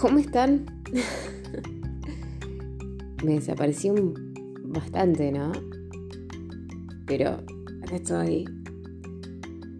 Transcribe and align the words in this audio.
¿Cómo 0.00 0.18
están? 0.18 0.64
Me 3.22 3.34
desaparecí 3.34 3.90
bastante, 4.64 5.30
¿no? 5.30 5.52
Pero 7.04 7.32
acá 7.82 7.96
estoy 7.96 8.46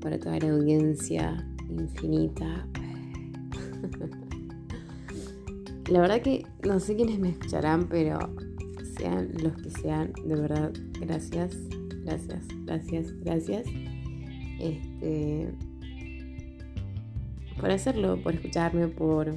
para 0.03 0.19
toda 0.19 0.39
la 0.41 0.51
audiencia 0.51 1.43
infinita. 1.71 2.67
La 5.89 6.03
verdad 6.03 6.21
que 6.21 6.45
no 6.67 6.79
sé 6.81 6.97
quiénes 6.97 7.19
me 7.19 7.31
escucharán, 7.31 7.89
pero 7.89 8.19
sean 8.99 9.31
los 9.43 9.55
que 9.55 9.71
sean, 9.71 10.13
de 10.27 10.37
verdad, 10.37 10.71
gracias, 11.01 11.57
gracias, 12.05 12.47
gracias, 12.67 13.19
gracias. 13.25 13.67
Este, 14.61 15.51
por 17.59 17.71
hacerlo, 17.71 18.23
por 18.23 18.35
escucharme, 18.35 18.87
por 18.87 19.35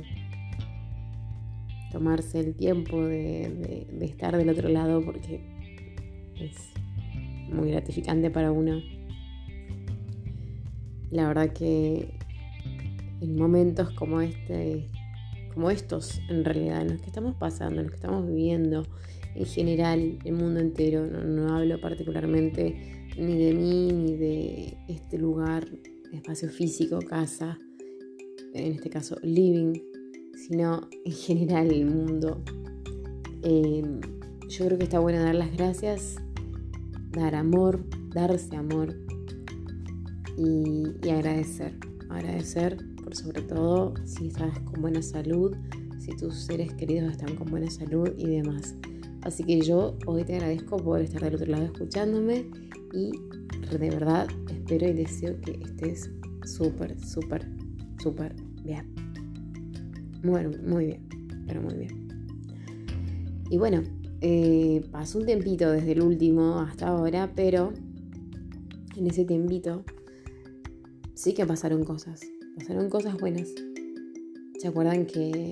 tomarse 2.03 2.41
el 2.41 2.53
tiempo 2.53 3.05
de, 3.05 3.87
estar 4.01 4.35
del 4.35 4.49
otro 4.49 4.67
lado, 4.67 5.01
porque 5.05 5.39
es 6.35 6.57
muy 7.49 7.71
gratificante 7.71 8.29
para 8.29 8.51
uno. 8.51 8.81
La 11.11 11.29
verdad 11.29 11.53
que 11.53 12.09
en 13.21 13.37
momentos 13.37 13.91
como 13.91 14.19
este 14.19 14.89
como 15.53 15.69
estos 15.69 16.19
en 16.29 16.43
realidad, 16.43 16.81
en 16.81 16.93
los 16.93 17.01
que 17.01 17.07
estamos 17.07 17.35
pasando, 17.35 17.79
en 17.79 17.83
los 17.83 17.91
que 17.91 17.97
estamos 17.97 18.27
viviendo, 18.27 18.83
en 19.35 19.45
general, 19.45 20.19
el 20.25 20.33
mundo 20.33 20.59
entero, 20.59 21.05
no, 21.05 21.55
hablo 21.55 21.79
particularmente 21.79 23.05
ni 23.17 23.37
de 23.37 23.53
mí, 23.53 23.91
ni 23.93 24.17
de 24.17 24.77
este 24.89 25.17
lugar, 25.17 25.69
espacio 26.11 26.49
físico, 26.49 26.99
casa, 26.99 27.57
en 28.53 28.73
este 28.73 28.89
caso 28.89 29.15
living, 29.21 29.92
sino 30.33 30.87
en 31.05 31.11
general 31.11 31.71
el 31.71 31.85
mundo. 31.85 32.41
Em, 33.41 33.99
yo 34.49 34.65
creo 34.65 34.77
que 34.77 34.83
está 34.85 34.99
bueno 34.99 35.21
dar 35.21 35.35
las 35.35 35.51
gracias, 35.51 36.15
dar 37.11 37.35
amor, 37.35 37.83
darse 38.13 38.55
amor 38.55 38.95
y, 40.37 40.85
y 41.03 41.09
agradecer. 41.09 41.77
Agradecer 42.09 42.77
por 43.03 43.15
sobre 43.15 43.41
todo 43.41 43.93
si 44.05 44.27
estás 44.27 44.59
con 44.59 44.81
buena 44.81 45.01
salud, 45.01 45.55
si 45.99 46.15
tus 46.15 46.35
seres 46.35 46.73
queridos 46.73 47.11
están 47.11 47.35
con 47.35 47.47
buena 47.49 47.69
salud 47.69 48.09
y 48.17 48.27
demás. 48.27 48.75
Así 49.23 49.43
que 49.43 49.61
yo 49.61 49.97
hoy 50.05 50.23
te 50.23 50.35
agradezco 50.35 50.77
por 50.77 51.01
estar 51.01 51.21
del 51.21 51.35
otro 51.35 51.47
lado 51.47 51.65
escuchándome 51.65 52.45
y 52.93 53.11
de 53.71 53.89
verdad 53.89 54.27
espero 54.49 54.87
y 54.87 54.93
deseo 54.93 55.39
que 55.41 55.59
estés 55.63 56.11
súper, 56.45 56.99
súper, 56.99 57.47
súper 58.01 58.35
bien. 58.63 59.02
Bueno, 60.23 60.51
muy 60.65 60.85
bien, 60.85 61.07
pero 61.47 61.61
muy 61.61 61.75
bien. 61.75 62.07
Y 63.49 63.57
bueno, 63.57 63.83
eh, 64.21 64.81
pasó 64.91 65.19
un 65.19 65.25
tempito 65.25 65.69
desde 65.69 65.91
el 65.91 66.01
último 66.01 66.59
hasta 66.59 66.87
ahora, 66.87 67.31
pero 67.35 67.71
en 68.95 69.07
ese 69.07 69.25
tempito 69.25 69.83
sí 71.13 71.33
que 71.33 71.45
pasaron 71.45 71.83
cosas 71.83 72.21
pasaron 72.55 72.89
cosas 72.89 73.17
buenas. 73.17 73.49
¿Se 74.59 74.67
acuerdan 74.67 75.05
que 75.05 75.51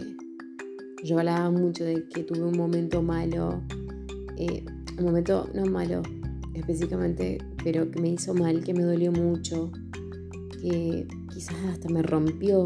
yo 1.04 1.20
hablaba 1.20 1.50
mucho 1.50 1.84
de 1.84 2.08
que 2.08 2.24
tuve 2.24 2.44
un 2.44 2.58
momento 2.58 3.02
malo? 3.02 3.62
Eh, 4.38 4.64
un 4.98 5.06
momento 5.06 5.50
no 5.54 5.66
malo 5.66 6.02
específicamente, 6.54 7.40
pero 7.64 7.90
que 7.90 8.02
me 8.02 8.10
hizo 8.10 8.34
mal, 8.34 8.64
que 8.64 8.74
me 8.74 8.84
dolió 8.84 9.12
mucho, 9.12 9.72
que 10.62 11.08
quizás 11.34 11.56
hasta 11.70 11.90
me 11.90 12.02
rompió. 12.02 12.66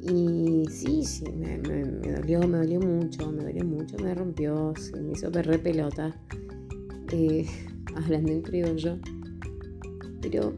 Y 0.00 0.64
sí, 0.70 1.04
sí, 1.04 1.24
me, 1.32 1.58
dolió, 1.58 2.46
me 2.46 2.58
dolió 2.58 2.80
mucho, 2.80 3.32
me 3.32 3.44
dolió 3.44 3.64
mucho, 3.64 3.96
me 3.98 4.14
rompió, 4.14 4.72
se 4.76 5.00
me 5.00 5.12
hizo 5.12 5.30
perder 5.32 5.60
pelota, 5.62 6.16
eh, 7.12 7.46
hablando 7.96 8.32
en 8.32 8.42
criollo. 8.42 8.98
Pero 10.20 10.54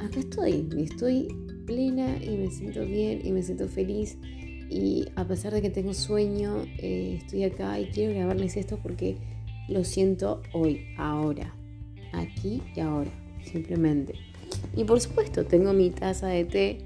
acá 0.00 0.20
estoy, 0.20 0.68
estoy 0.78 1.28
plena 1.66 2.16
y 2.22 2.36
me 2.36 2.50
siento 2.50 2.84
bien 2.84 3.20
y 3.24 3.32
me 3.32 3.42
siento 3.42 3.68
feliz. 3.68 4.16
Y 4.70 5.06
a 5.16 5.26
pesar 5.26 5.52
de 5.52 5.60
que 5.60 5.68
tengo 5.68 5.92
sueño, 5.92 6.64
eh, 6.78 7.18
estoy 7.20 7.44
acá 7.44 7.78
y 7.78 7.86
quiero 7.86 8.14
grabarles 8.14 8.56
esto 8.56 8.78
porque 8.82 9.18
lo 9.68 9.84
siento 9.84 10.42
hoy, 10.54 10.86
ahora, 10.96 11.54
aquí 12.12 12.62
y 12.74 12.80
ahora, 12.80 13.10
simplemente. 13.44 14.14
Y 14.74 14.84
por 14.84 14.98
supuesto, 15.00 15.44
tengo 15.44 15.74
mi 15.74 15.90
taza 15.90 16.28
de 16.28 16.44
té 16.46 16.78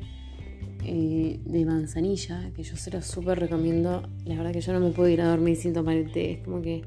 eh, 0.87 1.41
de 1.45 1.65
manzanilla, 1.65 2.53
que 2.55 2.63
yo 2.63 2.77
se 2.77 2.91
lo 2.91 3.03
súper 3.03 3.39
recomiendo. 3.39 4.03
La 4.25 4.37
verdad 4.37 4.53
que 4.53 4.61
yo 4.61 4.73
no 4.73 4.81
me 4.81 4.91
puedo 4.91 5.09
ir 5.09 5.21
a 5.21 5.29
dormir 5.29 5.57
sin 5.57 5.73
tomar 5.73 5.97
el 5.97 6.13
té. 6.13 6.33
Es 6.33 6.45
como 6.45 6.63
que 6.63 6.83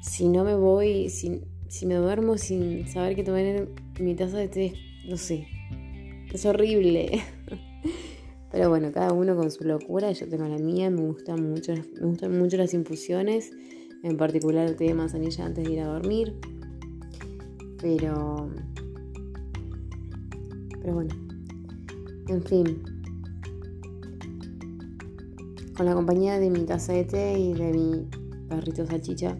si 0.00 0.28
no 0.28 0.44
me 0.44 0.54
voy, 0.54 1.08
si, 1.10 1.42
si 1.68 1.86
me 1.86 1.94
duermo 1.94 2.38
sin 2.38 2.88
saber 2.88 3.14
que 3.14 3.22
tomar 3.22 3.68
mi 4.00 4.14
taza 4.14 4.38
de 4.38 4.48
té 4.48 4.74
no 5.08 5.16
sé, 5.16 5.46
es 6.32 6.46
horrible. 6.46 7.22
Pero 8.52 8.68
bueno, 8.68 8.92
cada 8.92 9.12
uno 9.12 9.34
con 9.34 9.50
su 9.50 9.64
locura, 9.64 10.12
yo 10.12 10.28
tengo 10.28 10.46
la 10.46 10.58
mía, 10.58 10.90
me 10.90 11.02
gustan 11.02 11.50
mucho, 11.50 11.72
me 11.74 12.06
gustan 12.06 12.38
mucho 12.38 12.56
las 12.56 12.74
infusiones, 12.74 13.50
en 14.02 14.16
particular 14.16 14.68
el 14.68 14.76
té 14.76 14.84
de 14.84 14.94
manzanilla 14.94 15.46
antes 15.46 15.64
de 15.64 15.72
ir 15.72 15.80
a 15.80 15.86
dormir. 15.86 16.34
Pero 17.80 18.50
pero 20.82 20.94
bueno. 20.94 21.14
En 22.28 22.42
fin. 22.42 22.82
Con 25.76 25.86
la 25.86 25.94
compañía 25.94 26.38
de 26.38 26.50
mi 26.50 26.64
taza 26.64 26.92
de 26.92 27.04
té 27.04 27.38
y 27.38 27.54
de 27.54 27.72
mi 27.72 28.06
perrito 28.48 28.86
salchicha, 28.86 29.38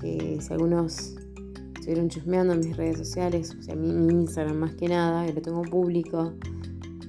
que 0.00 0.38
si 0.40 0.52
algunos 0.52 1.14
estuvieron 1.74 2.08
chusmeando 2.08 2.52
en 2.54 2.60
mis 2.60 2.76
redes 2.76 2.98
sociales, 2.98 3.56
o 3.56 3.62
sea, 3.62 3.76
mi, 3.76 3.88
Instagram 3.88 4.56
más 4.56 4.74
que 4.74 4.88
nada, 4.88 5.24
que 5.24 5.34
lo 5.34 5.42
tengo 5.42 5.62
público, 5.62 6.32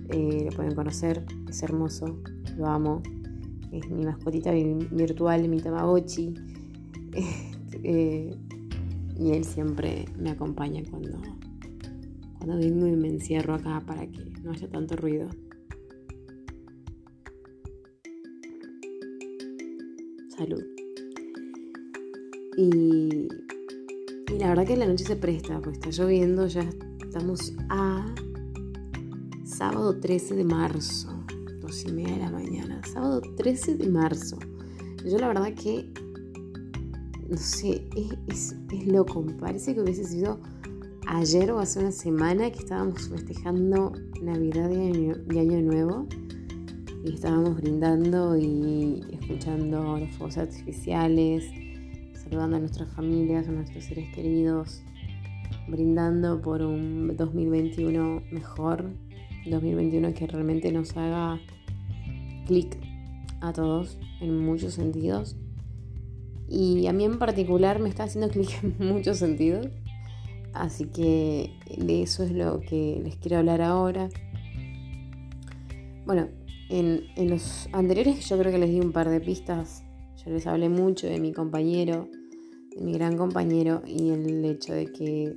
eh, 0.09 0.47
lo 0.49 0.55
pueden 0.55 0.75
conocer, 0.75 1.25
es 1.49 1.63
hermoso, 1.63 2.19
lo 2.55 2.67
amo, 2.67 3.01
es 3.71 3.89
mi 3.89 4.05
mascotita 4.05 4.51
virtual, 4.51 5.49
mi 5.49 5.59
Tamagotchi, 5.59 6.35
eh, 7.83 8.37
y 9.19 9.31
él 9.31 9.45
siempre 9.45 10.05
me 10.15 10.29
acompaña 10.29 10.83
cuando, 10.87 11.19
cuando 12.37 12.57
vengo 12.57 12.85
y 12.85 12.95
me 12.95 13.07
encierro 13.07 13.55
acá 13.55 13.81
para 13.85 14.05
que 14.05 14.31
no 14.43 14.51
haya 14.51 14.69
tanto 14.69 14.95
ruido. 14.95 15.27
Salud. 20.37 20.63
Y 22.57 23.27
y 24.29 24.39
la 24.39 24.49
verdad 24.49 24.65
que 24.65 24.75
la 24.75 24.85
noche 24.85 25.05
se 25.05 25.15
presta, 25.15 25.61
pues 25.61 25.77
está 25.77 25.89
lloviendo, 25.89 26.47
ya 26.47 26.69
estamos 27.01 27.53
a 27.69 28.13
sábado 29.45 29.97
13 29.97 30.35
de 30.35 30.43
marzo, 30.43 31.23
dos 31.61 31.85
y 31.85 31.93
media 31.93 32.15
de 32.15 32.19
la 32.19 32.31
mañana, 32.31 32.81
sábado 32.91 33.21
13 33.37 33.77
de 33.77 33.87
marzo. 33.87 34.37
Yo 35.05 35.17
la 35.17 35.29
verdad 35.29 35.53
que, 35.53 35.89
no 37.29 37.37
sé, 37.37 37.87
es, 38.27 38.53
loco, 38.85 39.21
me 39.21 39.33
parece 39.33 39.73
que 39.73 39.81
hubiese 39.81 40.03
sido 40.03 40.41
ayer 41.07 41.49
o 41.51 41.59
hace 41.59 41.79
una 41.79 41.93
semana 41.93 42.51
que 42.51 42.59
estábamos 42.59 43.07
festejando 43.07 43.93
Navidad 44.21 44.69
y 44.69 45.37
Año, 45.39 45.61
Nuevo 45.61 46.05
y 47.07 47.13
estábamos 47.13 47.55
brindando 47.55 48.37
y 48.37 49.03
escuchando 49.13 49.97
los 49.97 50.09
fuegos 50.11 50.37
artificiales 50.37 51.45
saludando 52.13 52.57
a 52.57 52.59
nuestras 52.59 52.89
familias, 52.89 53.47
a 53.47 53.51
nuestros 53.51 53.85
seres 53.85 54.13
queridos, 54.13 54.81
brindando 55.69 56.41
por 56.41 56.61
un 56.61 57.15
2021 57.15 58.23
mejor, 58.31 58.89
2021 59.45 60.13
que 60.13 60.27
realmente 60.27 60.71
nos 60.73 60.97
haga 60.97 61.39
clic 62.47 62.77
a 63.39 63.53
todos 63.53 63.97
en 64.19 64.39
muchos 64.39 64.73
sentidos. 64.73 65.37
Y 66.49 66.87
a 66.87 66.93
mí 66.93 67.05
en 67.05 67.19
particular 67.19 67.79
me 67.79 67.87
está 67.87 68.03
haciendo 68.03 68.29
clic 68.29 68.49
en 68.63 68.75
muchos 68.85 69.17
sentidos. 69.17 69.67
Así 70.53 70.85
que 70.85 71.51
de 71.77 72.01
eso 72.01 72.23
es 72.23 72.31
lo 72.31 72.59
que 72.59 72.99
les 73.01 73.15
quiero 73.15 73.37
hablar 73.37 73.61
ahora. 73.61 74.09
Bueno, 76.05 76.27
en, 76.69 77.03
en 77.15 77.29
los 77.29 77.69
anteriores 77.73 78.27
yo 78.27 78.37
creo 78.37 78.51
que 78.51 78.57
les 78.57 78.69
di 78.69 78.79
un 78.79 78.91
par 78.91 79.09
de 79.09 79.19
pistas. 79.19 79.83
Yo 80.23 80.31
les 80.31 80.47
hablé 80.47 80.69
mucho 80.69 81.07
de 81.07 81.19
mi 81.19 81.31
compañero, 81.31 82.09
mi 82.79 82.93
gran 82.93 83.17
compañero 83.17 83.81
y 83.85 84.09
el 84.09 84.43
hecho 84.45 84.73
de 84.73 84.91
que 84.91 85.35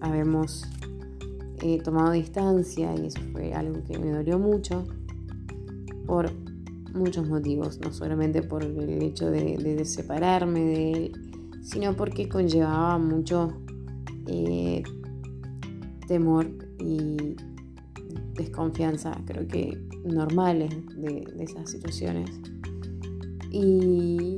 habemos 0.00 0.64
eh, 1.62 1.78
tomado 1.82 2.12
distancia 2.12 2.94
y 2.96 3.06
eso 3.06 3.20
fue 3.32 3.52
algo 3.52 3.84
que 3.84 3.98
me 3.98 4.10
dolió 4.10 4.38
mucho 4.38 4.86
por 6.06 6.30
muchos 6.94 7.28
motivos, 7.28 7.78
no 7.80 7.92
solamente 7.92 8.42
por 8.42 8.64
el 8.64 9.02
hecho 9.02 9.30
de, 9.30 9.84
separarme 9.84 10.60
de 10.60 10.92
él, 10.92 11.12
sino 11.62 11.94
porque 11.94 12.28
conllevaba 12.28 12.98
mucho 12.98 13.52
eh, 14.26 14.82
temor 16.08 16.50
y 16.78 17.36
desconfianza. 18.34 19.16
Creo 19.26 19.46
que 19.46 19.89
normales 20.10 20.74
de, 20.96 21.24
esas 21.38 21.70
situaciones. 21.70 22.30
Y, 23.50 24.36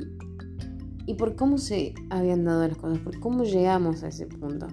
y 1.07 1.15
por 1.15 1.37
cómo 1.37 1.59
se 1.59 1.95
habían 2.11 2.45
dado 2.45 2.67
las 2.67 2.77
cosas, 2.79 2.99
por 2.99 3.19
cómo 3.21 3.45
llegamos 3.45 4.03
a 4.03 4.09
ese 4.09 4.27
punto. 4.27 4.69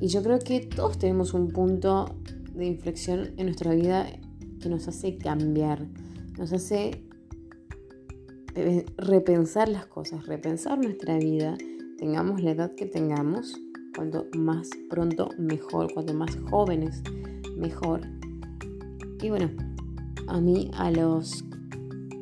Y 0.00 0.08
yo 0.08 0.22
creo 0.22 0.38
que 0.38 0.60
todos 0.60 0.98
tenemos 0.98 1.34
un 1.34 1.48
punto 1.48 2.16
de 2.54 2.66
inflexión 2.66 3.32
en 3.36 3.46
nuestra 3.46 3.74
vida 3.74 4.06
que 4.60 4.68
nos 4.68 4.88
hace 4.88 5.16
cambiar, 5.18 5.86
nos 6.36 6.52
hace 6.52 7.04
repensar 8.96 9.68
las 9.68 9.86
cosas, 9.86 10.26
repensar 10.26 10.78
nuestra 10.78 11.18
vida, 11.18 11.56
tengamos 11.96 12.42
la 12.42 12.52
edad 12.52 12.74
que 12.74 12.86
tengamos, 12.86 13.60
cuanto 13.94 14.26
más 14.36 14.70
pronto 14.88 15.28
mejor, 15.38 15.92
cuanto 15.92 16.14
más 16.14 16.36
jóvenes 16.50 17.02
mejor. 17.56 18.00
Y 19.20 19.30
bueno, 19.30 19.50
a 20.28 20.40
mí 20.40 20.70
a 20.74 20.90
los 20.90 21.44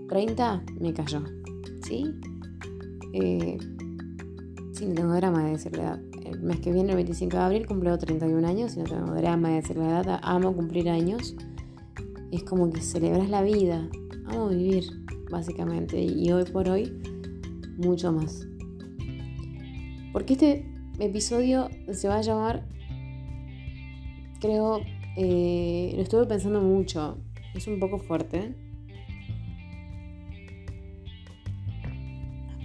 30 0.09 0.65
me 0.81 0.95
cayó, 0.95 1.23
¿sí? 1.83 2.15
Eh, 3.13 3.59
sí, 4.73 4.87
no 4.87 4.95
tengo 4.95 5.15
drama 5.15 5.45
de 5.45 5.51
decir 5.53 5.77
la 5.77 5.83
edad. 5.83 6.01
El 6.25 6.41
mes 6.41 6.61
que 6.61 6.73
viene, 6.73 6.91
el 6.91 6.97
25 6.97 7.37
de 7.37 7.43
abril, 7.43 7.67
cumplo 7.67 7.97
31 7.99 8.47
años 8.47 8.77
y 8.77 8.81
no 8.81 8.85
tengo 8.85 9.15
drama 9.15 9.51
de 9.51 9.55
decir 9.57 9.77
la 9.77 10.01
edad. 10.01 10.21
Amo 10.23 10.55
cumplir 10.55 10.89
años. 10.89 11.37
Es 12.33 12.43
como 12.43 12.71
que 12.71 12.81
celebras 12.81 13.29
la 13.29 13.43
vida. 13.43 13.89
Amo 14.27 14.49
vivir, 14.49 14.85
básicamente. 15.31 16.03
Y 16.03 16.33
hoy 16.33 16.45
por 16.45 16.69
hoy, 16.69 16.93
mucho 17.77 18.13
más. 18.13 18.47
Porque 20.13 20.33
este 20.33 20.73
episodio 20.99 21.69
se 21.93 22.09
va 22.09 22.17
a 22.17 22.23
llamar, 22.23 22.67
creo, 24.41 24.81
eh, 25.17 25.93
lo 25.97 26.03
estuve 26.03 26.27
pensando 26.27 26.61
mucho. 26.61 27.19
Es 27.55 27.67
un 27.67 27.81
poco 27.81 27.99
fuerte. 27.99 28.55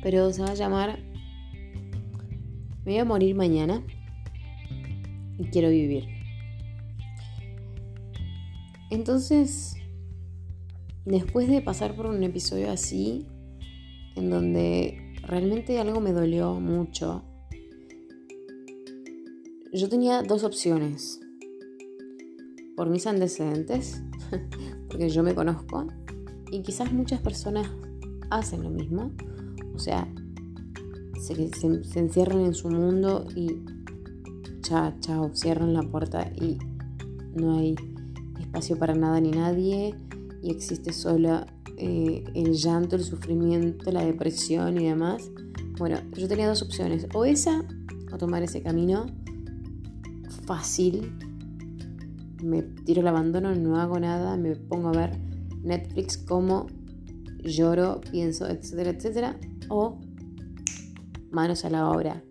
Pero 0.03 0.33
se 0.33 0.41
va 0.41 0.49
a 0.49 0.55
llamar 0.55 0.99
Me 2.83 2.93
voy 2.93 2.97
a 2.97 3.05
morir 3.05 3.35
mañana 3.35 3.83
y 5.37 5.45
quiero 5.45 5.69
vivir. 5.69 6.07
Entonces, 8.89 9.75
después 11.05 11.47
de 11.47 11.61
pasar 11.61 11.95
por 11.95 12.07
un 12.07 12.21
episodio 12.23 12.69
así, 12.69 13.25
en 14.17 14.29
donde 14.29 15.15
realmente 15.21 15.79
algo 15.79 16.01
me 16.01 16.11
dolió 16.11 16.59
mucho, 16.59 17.23
yo 19.71 19.87
tenía 19.87 20.21
dos 20.23 20.43
opciones 20.43 21.20
por 22.81 22.89
mis 22.89 23.05
antecedentes, 23.05 24.01
porque 24.89 25.07
yo 25.07 25.21
me 25.21 25.35
conozco, 25.35 25.85
y 26.49 26.63
quizás 26.63 26.91
muchas 26.91 27.21
personas 27.21 27.69
hacen 28.31 28.63
lo 28.63 28.71
mismo, 28.71 29.11
o 29.75 29.77
sea, 29.77 30.11
se, 31.21 31.53
se, 31.53 31.99
encierran 31.99 32.39
en 32.39 32.55
su 32.55 32.69
mundo 32.69 33.27
y 33.35 33.61
chao, 34.61 34.95
chao, 34.99 35.29
cierran 35.35 35.73
la 35.75 35.83
puerta 35.83 36.31
y 36.35 36.57
no 37.35 37.59
hay 37.59 37.75
espacio 38.39 38.75
para 38.79 38.95
nada 38.95 39.21
ni 39.21 39.29
nadie 39.29 39.93
y 40.41 40.49
existe 40.49 40.91
solo 40.91 41.45
eh, 41.77 42.23
el 42.33 42.53
llanto, 42.53 42.95
el 42.95 43.03
sufrimiento, 43.03 43.91
la 43.91 44.03
depresión 44.03 44.81
y 44.81 44.87
demás. 44.87 45.29
Bueno, 45.77 45.99
yo 46.17 46.27
tenía 46.27 46.47
dos 46.47 46.63
opciones, 46.63 47.05
o 47.13 47.25
esa 47.25 47.63
o 48.11 48.17
tomar 48.17 48.41
ese 48.41 48.63
camino 48.63 49.05
fácil 50.47 51.30
me 52.41 52.61
tiro 52.61 53.01
el 53.01 53.07
abandono, 53.07 53.55
no 53.55 53.77
hago 53.77 53.99
nada, 53.99 54.37
me 54.37 54.55
pongo 54.55 54.89
a 54.89 54.91
ver 54.91 55.17
Netflix 55.63 56.17
como 56.17 56.67
lloro, 57.43 58.01
pienso, 58.11 58.47
etcétera, 58.47 58.91
etcétera, 58.91 59.39
o 59.69 59.99
manos 61.31 61.65
a 61.65 61.69
la 61.69 61.89
obra. 61.89 62.23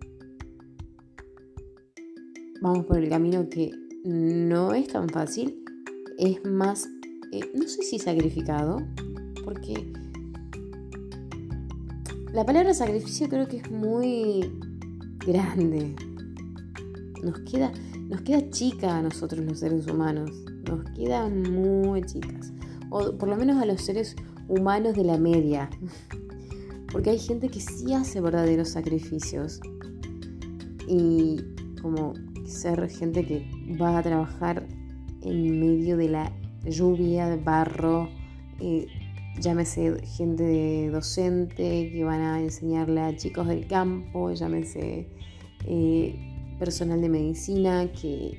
Vamos 2.61 2.85
por 2.85 2.99
el 2.99 3.09
camino 3.09 3.49
que 3.49 3.71
no 4.05 4.73
es 4.73 4.87
tan 4.87 5.09
fácil, 5.09 5.63
es 6.17 6.43
más, 6.45 6.87
eh, 7.31 7.41
no 7.55 7.67
sé 7.67 7.81
si 7.83 7.97
sacrificado, 7.97 8.77
porque 9.43 9.91
la 12.33 12.45
palabra 12.45 12.73
sacrificio 12.73 13.27
creo 13.27 13.47
que 13.47 13.57
es 13.57 13.71
muy 13.71 14.51
grande. 15.25 15.95
Nos 17.23 17.39
queda, 17.41 17.71
nos 18.11 18.21
queda 18.23 18.49
chica 18.49 18.97
a 18.97 19.01
nosotros 19.01 19.43
los 19.45 19.59
seres 19.59 19.87
humanos, 19.87 20.29
nos 20.69 20.83
queda 20.91 21.29
muy 21.29 22.01
chicas, 22.01 22.51
o 22.89 23.17
por 23.17 23.29
lo 23.29 23.37
menos 23.37 23.61
a 23.61 23.65
los 23.65 23.81
seres 23.81 24.17
humanos 24.49 24.97
de 24.97 25.05
la 25.05 25.17
media, 25.17 25.69
porque 26.91 27.11
hay 27.11 27.19
gente 27.19 27.47
que 27.47 27.61
sí 27.61 27.93
hace 27.93 28.19
verdaderos 28.19 28.67
sacrificios. 28.67 29.61
Y 30.89 31.37
como 31.81 32.13
ser 32.45 32.89
gente 32.89 33.25
que 33.25 33.49
va 33.81 33.97
a 33.97 34.03
trabajar 34.03 34.67
en 35.21 35.59
medio 35.61 35.95
de 35.95 36.09
la 36.09 36.33
lluvia, 36.65 37.33
barro, 37.37 38.09
eh, 38.59 38.87
llámese 39.39 40.05
gente 40.05 40.89
docente 40.89 41.89
que 41.93 42.03
van 42.03 42.19
a 42.19 42.41
enseñarle 42.41 42.99
a 42.99 43.15
chicos 43.15 43.47
del 43.47 43.67
campo, 43.67 44.33
llámese 44.33 45.07
eh, 45.65 46.30
personal 46.61 47.01
de 47.01 47.09
medicina 47.09 47.91
que 47.91 48.37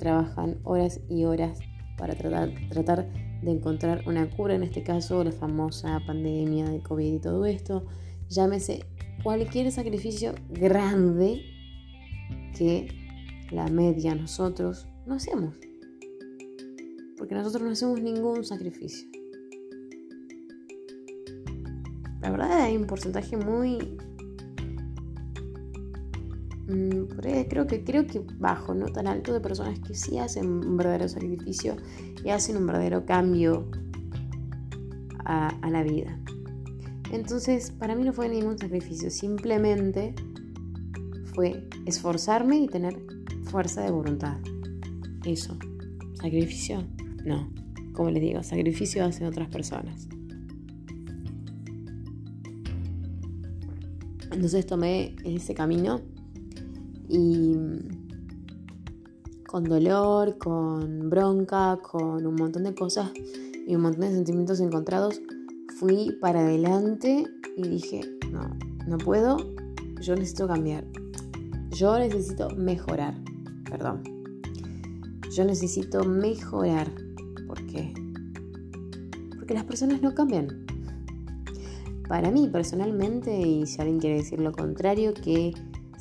trabajan 0.00 0.58
horas 0.64 0.98
y 1.08 1.24
horas 1.24 1.60
para 1.96 2.16
tratar, 2.16 2.52
tratar 2.68 3.08
de 3.42 3.50
encontrar 3.52 4.02
una 4.08 4.28
cura, 4.28 4.56
en 4.56 4.64
este 4.64 4.82
caso 4.82 5.22
la 5.22 5.30
famosa 5.30 6.00
pandemia 6.04 6.68
de 6.68 6.82
COVID 6.82 7.14
y 7.14 7.20
todo 7.20 7.46
esto. 7.46 7.86
Llámese 8.28 8.84
cualquier 9.22 9.70
sacrificio 9.70 10.34
grande 10.50 11.42
que 12.58 12.88
la 13.52 13.68
media 13.68 14.16
nosotros 14.16 14.88
no 15.06 15.14
hacemos. 15.14 15.54
Porque 17.16 17.36
nosotros 17.36 17.62
no 17.62 17.70
hacemos 17.70 18.00
ningún 18.02 18.44
sacrificio. 18.44 19.08
La 22.20 22.30
verdad 22.30 22.62
hay 22.62 22.76
un 22.76 22.88
porcentaje 22.88 23.36
muy 23.36 23.96
creo 26.66 27.66
que, 27.66 27.84
creo 27.84 28.06
que 28.06 28.22
bajo, 28.38 28.74
no 28.74 28.86
tan 28.86 29.06
alto, 29.06 29.32
de 29.32 29.40
personas 29.40 29.78
que 29.80 29.94
sí 29.94 30.18
hacen 30.18 30.46
un 30.46 30.76
verdadero 30.76 31.08
sacrificio 31.08 31.76
y 32.24 32.30
hacen 32.30 32.56
un 32.56 32.66
verdadero 32.66 33.04
cambio 33.04 33.68
a 35.24 35.70
la 35.70 35.82
vida. 35.82 36.18
Entonces, 37.12 37.70
para 37.70 37.94
mí 37.94 38.04
no 38.04 38.12
fue 38.12 38.28
ningún 38.28 38.58
sacrificio, 38.58 39.10
simplemente 39.10 40.14
fue 41.34 41.68
esforzarme 41.86 42.58
y 42.58 42.66
tener 42.66 42.96
fuerza 43.44 43.82
de 43.82 43.90
voluntad. 43.90 44.38
Eso. 45.24 45.56
¿Sacrificio? 46.14 46.84
No. 47.24 47.50
Como 47.92 48.10
les 48.10 48.22
digo, 48.22 48.42
sacrificio 48.42 49.04
hacen 49.04 49.26
otras 49.26 49.48
personas. 49.48 50.08
Entonces 54.32 54.66
tomé 54.66 55.14
ese 55.24 55.54
camino 55.54 56.00
y 57.08 57.56
con 59.46 59.64
dolor, 59.64 60.36
con 60.38 61.10
bronca, 61.10 61.78
con 61.80 62.26
un 62.26 62.34
montón 62.34 62.64
de 62.64 62.74
cosas 62.74 63.12
y 63.66 63.76
un 63.76 63.82
montón 63.82 64.00
de 64.00 64.10
sentimientos 64.10 64.60
encontrados, 64.60 65.20
fui 65.78 66.16
para 66.20 66.40
adelante 66.40 67.24
y 67.56 67.68
dije, 67.68 68.00
no, 68.32 68.56
no 68.86 68.98
puedo, 68.98 69.36
yo 70.00 70.14
necesito 70.16 70.48
cambiar, 70.48 70.84
yo 71.70 71.98
necesito 71.98 72.50
mejorar, 72.50 73.14
perdón, 73.70 74.02
yo 75.30 75.44
necesito 75.44 76.04
mejorar, 76.04 76.90
¿por 77.46 77.64
qué? 77.66 77.92
Porque 79.36 79.54
las 79.54 79.64
personas 79.64 80.02
no 80.02 80.14
cambian. 80.14 80.64
Para 82.08 82.30
mí 82.30 82.48
personalmente, 82.52 83.40
y 83.40 83.66
si 83.66 83.80
alguien 83.80 83.98
quiere 83.98 84.16
decir 84.16 84.40
lo 84.40 84.52
contrario, 84.52 85.14
que 85.14 85.52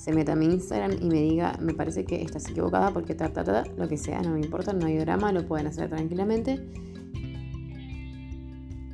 se 0.03 0.11
meta 0.11 0.33
a 0.33 0.35
mi 0.35 0.47
Instagram 0.47 0.97
y 1.01 1.05
me 1.05 1.21
diga, 1.21 1.57
me 1.61 1.73
parece 1.73 2.03
que 2.03 2.21
estás 2.21 2.49
equivocada 2.49 2.91
porque 2.91 3.15
ta, 3.15 3.31
ta, 3.31 3.45
ta, 3.45 3.63
lo 3.77 3.87
que 3.87 3.95
sea, 3.95 4.21
no 4.21 4.31
me 4.31 4.41
importa, 4.41 4.73
no 4.73 4.85
hay 4.85 4.97
drama, 4.97 5.31
lo 5.31 5.47
pueden 5.47 5.65
hacer 5.65 5.87
tranquilamente. 5.87 6.59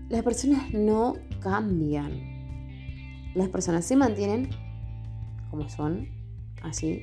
Las 0.08 0.22
personas 0.22 0.72
no 0.72 1.16
cambian. 1.40 2.12
Las 3.34 3.50
personas 3.50 3.86
se 3.86 3.96
mantienen 3.96 4.50
como 5.50 5.68
son, 5.68 6.10
así, 6.62 7.02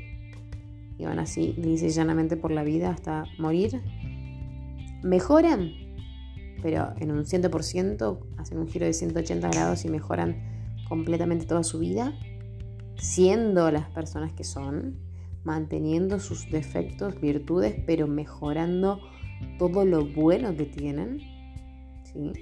y 0.98 1.04
van 1.04 1.18
así, 1.18 1.56
dice 1.58 1.88
llanamente 1.88 2.36
por 2.36 2.52
la 2.52 2.62
vida 2.62 2.90
hasta 2.90 3.24
morir. 3.40 3.82
Mejoran, 5.02 5.72
pero 6.62 6.92
en 7.00 7.10
un 7.10 7.24
100%, 7.24 8.18
hacen 8.36 8.58
un 8.58 8.68
giro 8.68 8.86
de 8.86 8.92
180 8.92 9.48
grados 9.48 9.84
y 9.84 9.88
mejoran 9.88 10.36
completamente 10.88 11.44
toda 11.44 11.64
su 11.64 11.80
vida 11.80 12.16
siendo 12.96 13.70
las 13.70 13.88
personas 13.90 14.32
que 14.32 14.44
son, 14.44 14.96
manteniendo 15.44 16.18
sus 16.18 16.50
defectos, 16.50 17.20
virtudes, 17.20 17.76
pero 17.86 18.06
mejorando 18.06 19.00
todo 19.58 19.84
lo 19.84 20.04
bueno 20.06 20.56
que 20.56 20.64
tienen, 20.64 21.20
¿sí? 22.04 22.32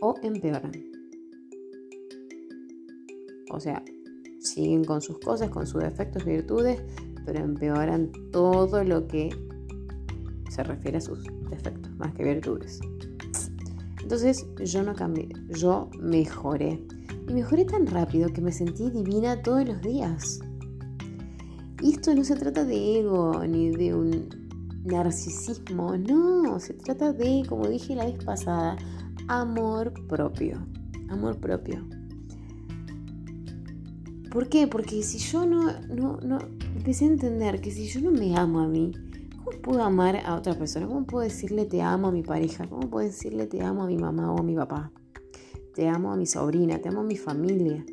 O 0.00 0.14
empeoran. 0.22 0.72
O 3.50 3.58
sea, 3.58 3.82
siguen 4.38 4.84
con 4.84 5.00
sus 5.00 5.18
cosas, 5.18 5.50
con 5.50 5.66
sus 5.66 5.82
defectos, 5.82 6.24
virtudes, 6.24 6.82
pero 7.26 7.40
empeoran 7.40 8.10
todo 8.30 8.84
lo 8.84 9.06
que 9.06 9.30
se 10.48 10.62
refiere 10.62 10.98
a 10.98 11.00
sus 11.00 11.24
defectos, 11.50 11.90
más 11.96 12.14
que 12.14 12.24
virtudes. 12.24 12.80
Entonces 14.02 14.46
yo 14.64 14.82
no 14.82 14.94
cambié, 14.94 15.28
yo 15.50 15.88
mejoré. 16.00 16.80
Y 17.30 17.32
mejoré 17.32 17.64
tan 17.64 17.86
rápido 17.86 18.32
que 18.32 18.40
me 18.40 18.50
sentí 18.50 18.90
divina 18.90 19.40
todos 19.40 19.64
los 19.64 19.80
días. 19.82 20.40
Y 21.80 21.92
esto 21.92 22.12
no 22.12 22.24
se 22.24 22.34
trata 22.34 22.64
de 22.64 22.98
ego 22.98 23.46
ni 23.46 23.70
de 23.70 23.94
un 23.94 24.28
narcisismo, 24.84 25.96
no, 25.96 26.58
se 26.58 26.74
trata 26.74 27.12
de, 27.12 27.44
como 27.48 27.68
dije 27.68 27.94
la 27.94 28.06
vez 28.06 28.24
pasada, 28.24 28.76
amor 29.28 29.94
propio. 30.08 30.66
Amor 31.08 31.38
propio. 31.38 31.86
¿Por 34.32 34.48
qué? 34.48 34.66
Porque 34.66 35.00
si 35.04 35.18
yo 35.18 35.46
no, 35.46 35.70
no, 35.82 36.18
no, 36.24 36.38
empecé 36.76 37.04
a 37.04 37.08
entender 37.08 37.60
que 37.60 37.70
si 37.70 37.86
yo 37.86 38.00
no 38.00 38.10
me 38.10 38.36
amo 38.36 38.58
a 38.58 38.66
mí, 38.66 38.90
¿cómo 39.36 39.56
puedo 39.62 39.84
amar 39.84 40.16
a 40.26 40.34
otra 40.34 40.58
persona? 40.58 40.88
¿Cómo 40.88 41.06
puedo 41.06 41.22
decirle 41.22 41.64
te 41.64 41.80
amo 41.80 42.08
a 42.08 42.12
mi 42.12 42.24
pareja? 42.24 42.66
¿Cómo 42.66 42.90
puedo 42.90 43.06
decirle 43.06 43.46
te 43.46 43.62
amo 43.62 43.84
a 43.84 43.86
mi 43.86 43.98
mamá 43.98 44.32
o 44.32 44.40
a 44.40 44.42
mi 44.42 44.56
papá? 44.56 44.90
Te 45.74 45.88
amo 45.88 46.12
a 46.12 46.16
mi 46.16 46.26
sobrina, 46.26 46.80
te 46.80 46.88
amo 46.88 47.00
a 47.00 47.04
mi 47.04 47.16
familia. 47.16 47.84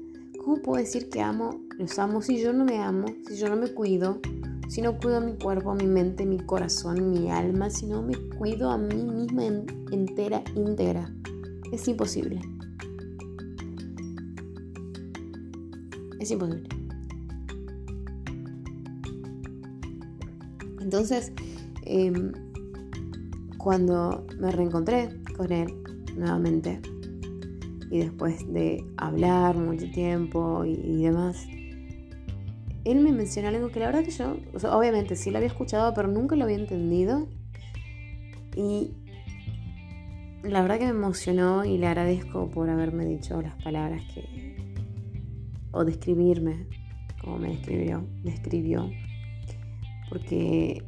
¿Cómo 0.43 0.62
puedo 0.63 0.84
decir 0.84 1.10
que 1.10 1.22
amo, 1.22 1.62
los 1.77 2.00
amo 2.00 2.24
si 2.24 2.41
yo 2.41 2.51
no 2.51 2.65
me 2.65 2.79
amo, 2.79 3.05
si 3.27 3.38
yo 3.38 3.50
no 3.50 3.55
me 3.55 3.72
cuido, 3.72 4.19
si 4.67 4.81
no 4.81 4.98
cuido 4.98 5.22
mi 5.22 5.38
cuerpo, 5.38 5.75
mi 5.75 5.86
mente, 5.86 6.25
mi 6.25 6.39
corazón, 6.39 7.12
mi 7.12 7.29
alma, 7.29 7.69
si 7.69 7.86
no 7.86 8.01
me 8.01 8.15
cuido 8.38 8.72
a 8.72 8.79
mí 8.79 8.96
misma 8.96 9.43
entera, 9.91 10.43
íntegra? 10.55 11.13
Es 11.72 11.88
imposible. 11.88 12.41
Es 16.19 16.31
imposible. 16.31 16.67
Entonces, 20.81 21.31
em, 21.84 22.31
cuando 23.60 24.25
me 24.39 24.51
reencontré 24.51 25.10
con 25.36 25.51
él 25.51 25.75
nuevamente, 26.15 26.81
y 27.89 28.00
después 28.00 28.51
de 28.51 28.86
hablar 28.98 29.58
mucho 29.58 29.89
tiempo 29.91 30.65
y, 30.65 31.03
demás, 31.03 31.48
él 32.84 33.00
me 33.00 33.12
mencionó 33.12 33.50
algo 33.50 33.70
que 33.70 33.79
la 33.79 33.88
verdad 33.88 34.03
que 34.03 34.12
yo, 34.12 34.38
obviamente 34.72 35.15
sí 35.15 35.32
lo 35.32 35.38
había 35.38 35.48
escuchado, 35.48 35.94
pero 35.94 36.08
nunca 36.08 36.36
lo 36.36 36.46
había 36.46 36.58
entendido. 36.58 37.27
Y 38.56 38.91
la 40.44 40.62
verdad 40.62 40.79
que 40.79 40.86
me 40.86 40.91
emocionó 40.91 41.65
y 41.65 41.77
le 41.77 41.88
agradezco 41.88 42.50
por 42.50 42.70
haberme 42.70 43.06
dicho 43.06 43.41
las 43.41 43.62
palabras 43.62 44.01
que, 44.13 44.56
o 45.72 45.84
describirme 45.86 46.65
como 47.22 47.39
me 47.39 47.50
describió, 47.50 48.08
describió. 48.24 48.89
Porque 50.10 50.82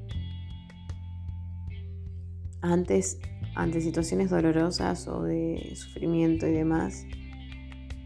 antes, 2.62 3.20
ante 3.56 3.82
situaciones 3.82 4.29
dolorosas 4.29 5.08
o 5.08 5.24
de 5.24 5.74
sufrimiento 5.75 6.48
y 6.48 6.51
demás, 6.51 7.06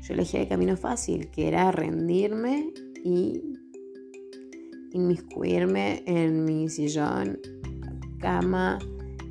yo 0.02 0.14
elegía 0.14 0.42
el 0.42 0.48
camino 0.48 0.76
fácil, 0.76 1.30
que 1.30 1.48
era 1.48 1.72
rendirme 1.72 2.74
y 3.04 3.42
inmiscuirme 4.92 6.04
en 6.06 6.46
mi 6.46 6.70
sillón, 6.70 7.40
cama 8.20 8.80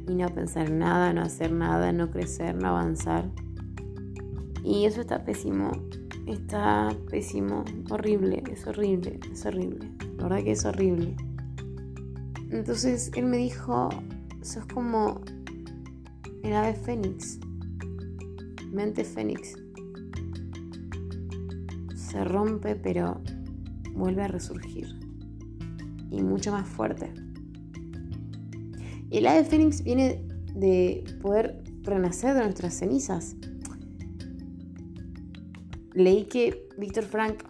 y 0.09 0.15
no 0.15 0.29
pensar 0.29 0.71
nada, 0.71 1.13
no 1.13 1.23
hacer 1.23 1.53
nada, 1.53 1.93
no 1.93 2.11
crecer, 2.11 2.55
no 2.55 2.69
avanzar. 2.69 3.31
Y 4.65 4.85
eso 4.85 5.01
está 5.01 5.25
pésimo 5.25 5.73
está 6.27 6.95
pésimo, 7.11 7.65
horrible, 7.91 8.43
es 8.51 8.67
horrible, 8.67 9.19
es 9.33 9.45
horrible. 9.47 9.91
La 10.17 10.25
verdad 10.25 10.45
que 10.45 10.53
es 10.53 10.65
horrible. 10.65 11.17
Entonces 12.51 13.11
él 13.15 13.27
me 13.27 13.39
dijo, 13.39 13.89
sos 14.43 14.65
como 14.67 15.21
el 16.43 16.55
ave 16.55 16.75
fénix, 16.75 17.39
mente 18.73 19.05
fénix. 19.05 19.55
Se 21.95 22.25
rompe 22.25 22.75
pero 22.77 23.21
vuelve 23.95 24.23
a 24.23 24.29
resurgir. 24.29 24.89
Y 26.11 26.23
mucho 26.23 26.53
más 26.53 26.69
fuerte. 26.69 27.13
Y 29.11 29.19
el 29.19 29.27
ave 29.27 29.45
fénix 29.45 29.83
viene 29.83 30.27
de 30.55 31.05
poder 31.23 31.63
renacer 31.83 32.35
de 32.35 32.43
nuestras 32.43 32.75
cenizas 32.75 33.37
leí 35.95 36.25
que 36.25 36.69
Víctor 36.79 37.05
Frank, 37.05 37.45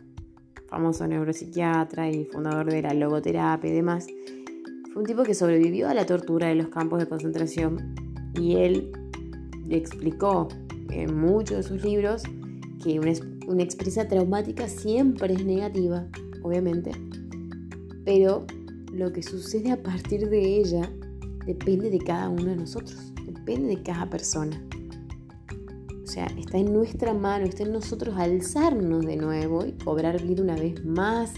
famoso 0.68 1.06
neuropsiquiatra 1.06 2.10
y 2.10 2.24
fundador 2.26 2.70
de 2.70 2.82
la 2.82 2.94
logoterapia 2.94 3.70
y 3.70 3.74
demás, 3.74 4.06
fue 4.92 5.02
un 5.02 5.06
tipo 5.06 5.22
que 5.22 5.34
sobrevivió 5.34 5.88
a 5.88 5.94
la 5.94 6.06
tortura 6.06 6.48
de 6.48 6.54
los 6.54 6.68
campos 6.68 6.98
de 6.98 7.08
concentración 7.08 7.94
y 8.34 8.56
él 8.56 8.92
explicó 9.68 10.48
en 10.90 11.18
muchos 11.18 11.56
de 11.58 11.62
sus 11.62 11.84
libros 11.84 12.22
que 12.82 12.98
una, 12.98 13.12
una 13.46 13.62
experiencia 13.62 14.08
traumática 14.08 14.68
siempre 14.68 15.34
es 15.34 15.44
negativa, 15.44 16.06
obviamente, 16.42 16.90
pero 18.04 18.46
lo 18.92 19.12
que 19.12 19.22
sucede 19.22 19.70
a 19.70 19.82
partir 19.82 20.28
de 20.28 20.58
ella 20.58 20.90
depende 21.46 21.90
de 21.90 21.98
cada 21.98 22.28
uno 22.28 22.44
de 22.44 22.56
nosotros, 22.56 23.12
depende 23.26 23.68
de 23.68 23.82
cada 23.82 24.08
persona. 24.08 24.62
O 26.02 26.06
sea, 26.06 26.26
está 26.36 26.58
en 26.58 26.74
nuestra 26.74 27.14
mano, 27.14 27.46
está 27.46 27.62
en 27.62 27.72
nosotros 27.72 28.16
alzarnos 28.18 29.06
de 29.06 29.16
nuevo 29.16 29.64
y 29.64 29.72
cobrar 29.72 30.22
vida 30.22 30.42
una 30.42 30.56
vez 30.56 30.84
más 30.84 31.32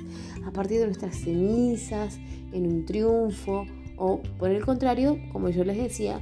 a 0.45 0.51
partir 0.51 0.81
de 0.81 0.87
nuestras 0.87 1.15
cenizas, 1.15 2.19
en 2.53 2.67
un 2.67 2.85
triunfo, 2.85 3.67
o 3.97 4.21
por 4.39 4.51
el 4.51 4.65
contrario, 4.65 5.19
como 5.33 5.49
yo 5.49 5.65
les 5.65 5.77
decía, 5.77 6.21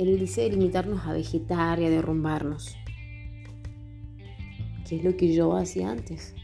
él 0.00 0.18
dice 0.18 0.48
limitarnos 0.48 1.06
a 1.06 1.12
vegetar 1.12 1.78
y 1.78 1.84
a 1.84 1.90
derrumbarnos, 1.90 2.74
que 4.88 4.96
es 4.96 5.04
lo 5.04 5.14
que 5.16 5.32
yo 5.34 5.54
hacía 5.54 5.90
antes 5.90 6.34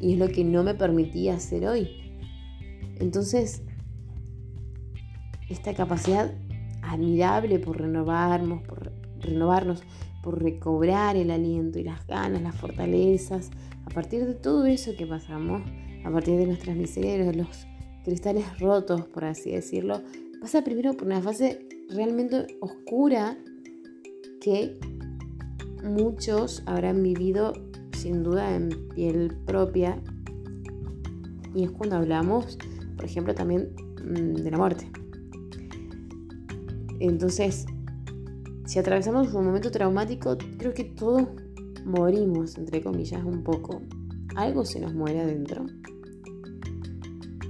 y 0.00 0.14
es 0.14 0.18
lo 0.18 0.28
que 0.28 0.44
no 0.44 0.62
me 0.62 0.74
permitía 0.74 1.34
hacer 1.34 1.66
hoy. 1.66 1.88
Entonces, 2.98 3.62
esta 5.50 5.74
capacidad 5.74 6.32
admirable 6.82 7.58
por 7.58 7.80
renovarnos, 7.80 8.62
por 8.62 8.92
renovarnos, 9.20 9.82
por 10.22 10.42
recobrar 10.42 11.16
el 11.16 11.30
aliento 11.30 11.78
y 11.78 11.84
las 11.84 12.06
ganas, 12.06 12.40
las 12.40 12.56
fortalezas, 12.56 13.50
a 13.84 13.90
partir 13.90 14.24
de 14.24 14.34
todo 14.34 14.64
eso 14.64 14.96
que 14.96 15.06
pasamos, 15.06 15.62
a 16.04 16.10
partir 16.10 16.38
de 16.38 16.46
nuestras 16.46 16.76
miserias, 16.76 17.26
de 17.26 17.34
los 17.34 17.66
cristales 18.04 18.58
rotos, 18.58 19.02
por 19.02 19.24
así 19.24 19.50
decirlo, 19.50 20.00
pasa 20.40 20.64
primero 20.64 20.94
por 20.94 21.06
una 21.06 21.20
fase 21.20 21.68
realmente 21.90 22.46
oscura 22.60 23.36
que 24.40 24.78
muchos 25.82 26.62
habrán 26.66 27.02
vivido 27.02 27.52
sin 27.96 28.22
duda 28.22 28.54
en 28.56 28.70
piel 28.94 29.36
propia 29.46 30.00
y 31.54 31.64
es 31.64 31.70
cuando 31.70 31.96
hablamos, 31.96 32.58
por 32.96 33.04
ejemplo, 33.04 33.34
también 33.34 33.74
mm, 34.04 34.34
de 34.42 34.50
la 34.50 34.56
muerte. 34.56 34.90
Entonces, 36.98 37.66
si 38.64 38.78
atravesamos 38.78 39.34
un 39.34 39.44
momento 39.44 39.70
traumático, 39.70 40.38
creo 40.56 40.72
que 40.72 40.84
todos 40.84 41.28
morimos, 41.84 42.56
entre 42.56 42.82
comillas, 42.82 43.24
un 43.24 43.42
poco. 43.42 43.82
Algo 44.36 44.64
se 44.64 44.80
nos 44.80 44.94
muere 44.94 45.20
adentro. 45.20 45.66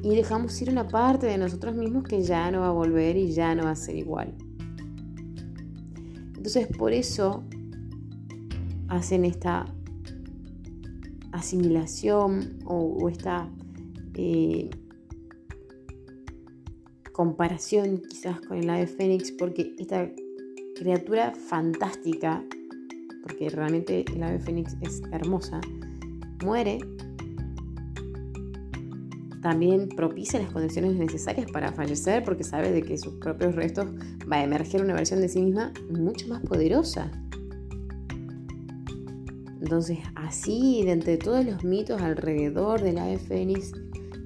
Y 0.03 0.17
dejamos 0.17 0.61
ir 0.61 0.71
una 0.71 0.89
parte 0.89 1.27
de 1.27 1.39
nosotros 1.39 1.75
mismos 1.77 2.05
que 2.05 2.23
ya 2.23 2.51
no 2.51 2.61
va 2.61 2.69
a 2.69 2.73
volver 2.73 3.17
y 3.17 3.33
ya 3.33 3.55
no 3.55 3.65
va 3.65 3.71
a 3.71 3.77
ser 3.77 3.97
igual. 3.97 4.35
Entonces, 6.37 6.67
por 6.77 6.93
eso 6.93 7.45
hacen 8.89 9.25
esta 9.25 9.65
asimilación 11.31 12.59
o, 12.65 13.09
esta 13.09 13.49
eh, 14.15 14.69
comparación 17.13 18.03
quizás 18.09 18.41
con 18.41 18.59
el 18.59 18.69
ave 18.69 18.87
fénix, 18.87 19.33
porque 19.33 19.75
esta 19.79 20.11
criatura 20.77 21.33
fantástica, 21.33 22.45
porque 23.23 23.49
realmente 23.51 24.05
el 24.13 24.23
ave 24.23 24.41
fénix 24.41 24.77
es 24.81 25.01
hermosa, 25.13 25.61
muere, 26.45 26.79
también 29.43 29.89
propicia 29.89 30.41
las 30.41 30.53
condiciones 30.53 30.95
necesarias 30.95 31.51
para 31.51 31.73
fallecer 31.73 32.23
porque 32.25 32.45
sabe 32.45 32.71
de 32.71 32.83
que 32.83 32.97
sus 32.97 33.15
propios 33.15 33.55
restos 33.57 33.89
va 34.31 34.37
a 34.37 34.45
emerger 34.45 34.83
una 34.83 34.95
versión 34.95 35.21
de 35.21 35.29
sí 35.29 35.43
misma 35.43 35.73
mucho 35.91 36.29
más 36.29 36.41
poderosa. 36.43 37.11
Entonces, 39.61 39.99
así, 40.15 40.83
de 40.85 40.93
entre 40.93 41.17
todos 41.19 41.45
los 41.45 41.65
mitos 41.65 42.01
alrededor 42.01 42.83
del 42.83 42.99
ave 42.99 43.19
fénix, 43.19 43.73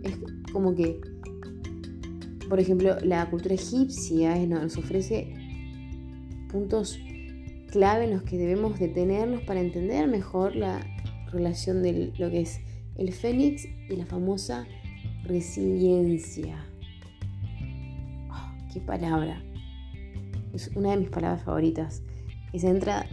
es 0.02 0.18
como 0.52 0.74
que, 0.74 1.00
por 2.48 2.60
ejemplo, 2.60 2.96
la 3.02 3.28
cultura 3.30 3.54
egipcia 3.54 4.36
nos 4.46 4.76
ofrece 4.76 5.34
puntos 6.50 6.98
clave 7.70 8.04
en 8.04 8.10
los 8.10 8.22
que 8.22 8.38
debemos 8.38 8.78
detenernos 8.78 9.42
para 9.42 9.60
entender 9.60 10.08
mejor 10.08 10.56
la 10.56 10.80
relación 11.32 11.82
de 11.82 12.12
lo 12.16 12.30
que 12.30 12.42
es 12.42 12.60
el 12.96 13.12
fénix 13.12 13.66
y 13.88 13.96
la 13.96 14.06
famosa 14.06 14.66
resiliencia. 15.26 16.56
Oh, 18.30 18.72
¡Qué 18.72 18.80
palabra! 18.80 19.42
Es 20.54 20.70
una 20.74 20.92
de 20.92 20.98
mis 20.98 21.10
palabras 21.10 21.44
favoritas. 21.44 22.02
entra, 22.52 23.06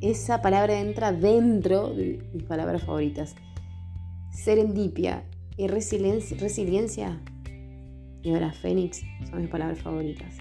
esa 0.00 0.40
palabra 0.42 0.80
entra 0.80 1.12
dentro 1.12 1.92
de 1.94 2.22
mis 2.32 2.44
palabras 2.44 2.84
favoritas. 2.84 3.34
Serendipia 4.30 5.24
y 5.56 5.66
resiliencia, 5.66 6.36
resiliencia 6.38 7.20
y 8.22 8.30
ahora 8.30 8.52
fénix 8.52 9.02
son 9.30 9.42
mis 9.42 9.50
palabras 9.50 9.80
favoritas. 9.80 10.36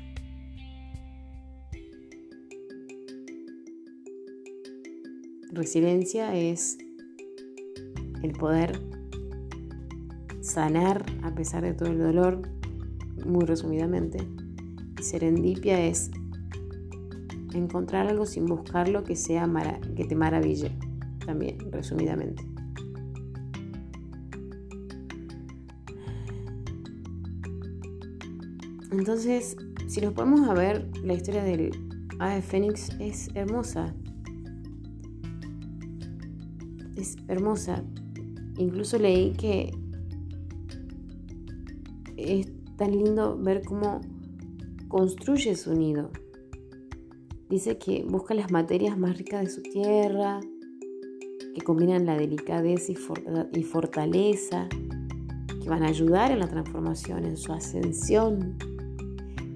Resiliencia 5.51 6.35
es 6.35 6.77
el 8.21 8.33
poder 8.33 8.96
sanar 10.41 11.05
a 11.23 11.33
pesar 11.33 11.63
de 11.63 11.73
todo 11.73 11.89
el 11.89 11.99
dolor, 11.99 12.41
muy 13.25 13.45
resumidamente. 13.45 14.19
Y 14.99 15.03
serendipia 15.03 15.79
es 15.85 16.11
encontrar 17.53 18.07
algo 18.07 18.25
sin 18.25 18.45
buscarlo 18.45 19.03
que, 19.03 19.15
sea 19.15 19.49
que 19.95 20.05
te 20.05 20.15
maraville, 20.15 20.71
también, 21.25 21.71
resumidamente. 21.71 22.45
Entonces, 28.91 29.57
si 29.87 30.01
nos 30.01 30.13
podemos 30.13 30.49
a 30.49 30.53
ver, 30.53 30.89
la 31.03 31.13
historia 31.13 31.43
del 31.43 31.71
ave 32.19 32.41
fénix 32.41 32.89
es 32.99 33.29
hermosa. 33.35 33.93
Es 36.95 37.15
hermosa. 37.27 37.83
Incluso 38.57 38.97
leí 38.97 39.33
que 39.33 39.76
tan 42.77 42.91
lindo 42.91 43.37
ver 43.37 43.63
cómo 43.65 44.01
construye 44.87 45.55
su 45.55 45.73
nido. 45.73 46.11
Dice 47.49 47.77
que 47.77 48.03
busca 48.03 48.33
las 48.33 48.51
materias 48.51 48.97
más 48.97 49.17
ricas 49.17 49.43
de 49.43 49.49
su 49.49 49.61
tierra, 49.61 50.39
que 51.55 51.61
combinan 51.61 52.05
la 52.05 52.17
delicadeza 52.17 52.91
y 52.91 53.63
fortaleza, 53.63 54.67
que 55.61 55.69
van 55.69 55.83
a 55.83 55.87
ayudar 55.87 56.31
en 56.31 56.39
la 56.39 56.47
transformación, 56.47 57.25
en 57.25 57.37
su 57.37 57.51
ascensión. 57.51 58.57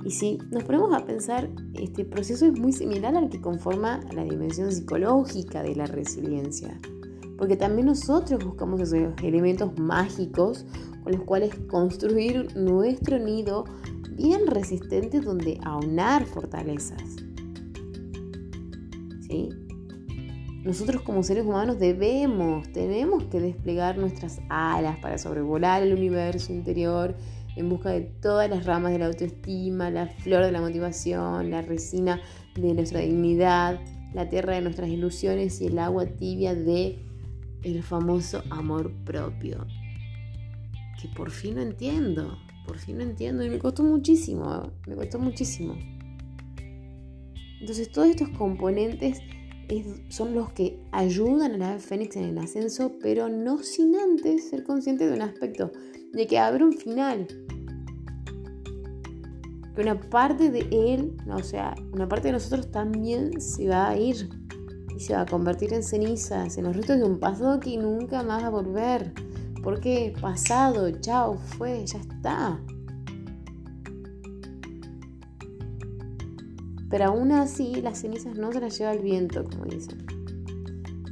Y 0.04 0.12
si 0.12 0.40
nos 0.50 0.64
ponemos 0.64 0.94
a 0.94 1.06
pensar, 1.06 1.50
este 1.74 2.06
proceso 2.06 2.46
es 2.48 2.60
muy 2.60 2.72
similar 2.72 3.16
al 3.16 3.30
que 3.30 3.40
conforma 3.40 4.00
la 4.14 4.24
dimensión 4.24 4.72
psicológica 4.72 5.62
de 5.62 5.76
la 5.76 5.86
resiliencia, 5.86 6.80
porque 7.42 7.58
también 7.58 7.88
nosotros 7.88 8.46
buscamos 8.46 8.80
esos 8.82 9.16
elementos 9.24 9.76
mágicos 9.80 10.64
con 11.02 11.14
los 11.14 11.22
cuales 11.24 11.56
construir 11.68 12.56
nuestro 12.56 13.18
nido 13.18 13.66
bien 14.12 14.46
resistente 14.46 15.22
donde 15.22 15.60
aunar 15.64 16.24
fortalezas. 16.28 17.02
¿Sí? 19.22 19.50
Nosotros 20.64 21.02
como 21.02 21.24
seres 21.24 21.44
humanos 21.44 21.80
debemos, 21.80 22.72
tenemos 22.74 23.24
que 23.24 23.40
desplegar 23.40 23.98
nuestras 23.98 24.40
alas 24.50 25.00
para 25.00 25.18
sobrevolar 25.18 25.82
el 25.82 25.96
universo 25.96 26.54
interior 26.54 27.16
en 27.56 27.70
busca 27.70 27.90
de 27.90 28.02
todas 28.02 28.52
las 28.52 28.68
ramas 28.68 28.92
de 28.92 29.00
la 29.00 29.08
autoestima, 29.08 29.90
la 29.90 30.06
flor 30.06 30.46
de 30.46 30.52
la 30.52 30.62
motivación, 30.62 31.50
la 31.50 31.64
resina 31.64 32.22
de 32.54 32.76
nuestra 32.76 33.00
dignidad, 33.00 33.80
la 34.14 34.30
tierra 34.30 34.54
de 34.54 34.62
nuestras 34.62 34.90
ilusiones 34.90 35.60
y 35.60 35.66
el 35.66 35.80
agua 35.80 36.06
tibia 36.06 36.54
de 36.54 37.08
el 37.64 37.84
famoso 37.84 38.44
amor 38.50 38.92
propio 39.04 39.66
que 41.02 41.08
por 41.10 41.32
fin 41.32 41.56
no 41.56 41.62
entiendo, 41.62 42.38
por 42.68 42.78
fin 42.78 42.98
no 42.98 43.04
entiendo 43.04 43.44
y 43.44 43.50
me 43.50 43.58
costó 43.58 43.84
muchísimo, 43.84 44.72
me 44.88 44.96
costó 44.96 45.18
muchísimo. 45.18 45.76
Entonces 47.60 47.92
todos 47.92 48.10
estos 48.10 48.30
componentes 48.30 49.20
son 50.10 50.36
los 50.36 50.52
que 50.52 50.80
ayudan 50.92 51.54
a 51.54 51.58
la 51.58 51.80
Fénix 51.80 52.16
en 52.18 52.26
el 52.26 52.38
ascenso, 52.38 52.94
pero 53.02 53.30
no 53.30 53.60
sin 53.60 53.96
antes 53.96 54.50
ser 54.50 54.64
consciente 54.64 55.08
de 55.08 55.14
un 55.14 55.22
aspecto, 55.22 55.72
de 56.12 56.28
que 56.28 56.38
habrá 56.38 56.66
un 56.66 56.74
final. 56.74 57.28
Que 59.74 59.82
una 59.82 60.00
parte 60.00 60.52
de 60.52 60.68
él, 60.72 61.16
o 61.32 61.42
sea, 61.42 61.76
una 61.94 62.08
parte 62.10 62.28
de 62.28 62.34
nosotros 62.34 62.70
también 62.72 63.40
se 63.40 63.70
va 63.70 63.90
a 63.90 63.98
ir 63.98 64.30
se 65.02 65.14
va 65.14 65.22
a 65.22 65.26
convertir 65.26 65.74
en 65.74 65.84
cenizas, 65.84 66.58
en 66.58 66.66
los 66.66 66.76
restos 66.76 66.98
de 66.98 67.04
un 67.04 67.20
pasado 67.20 67.60
que 67.60 67.78
nunca 67.78 68.24
más 68.24 68.44
va 68.44 68.48
a 68.48 68.50
volver. 68.50 69.14
Porque 69.64 70.14
pasado, 70.20 70.90
chao, 71.02 71.36
fue, 71.36 71.86
ya 71.86 72.00
está. 72.00 72.60
Pero 76.90 77.06
aún 77.06 77.32
así 77.32 77.82
las 77.82 78.00
cenizas 78.00 78.38
no 78.38 78.52
se 78.52 78.60
las 78.60 78.78
lleva 78.78 78.94
el 78.94 79.02
viento, 79.02 79.46
como 79.46 79.66
dicen. 79.66 80.06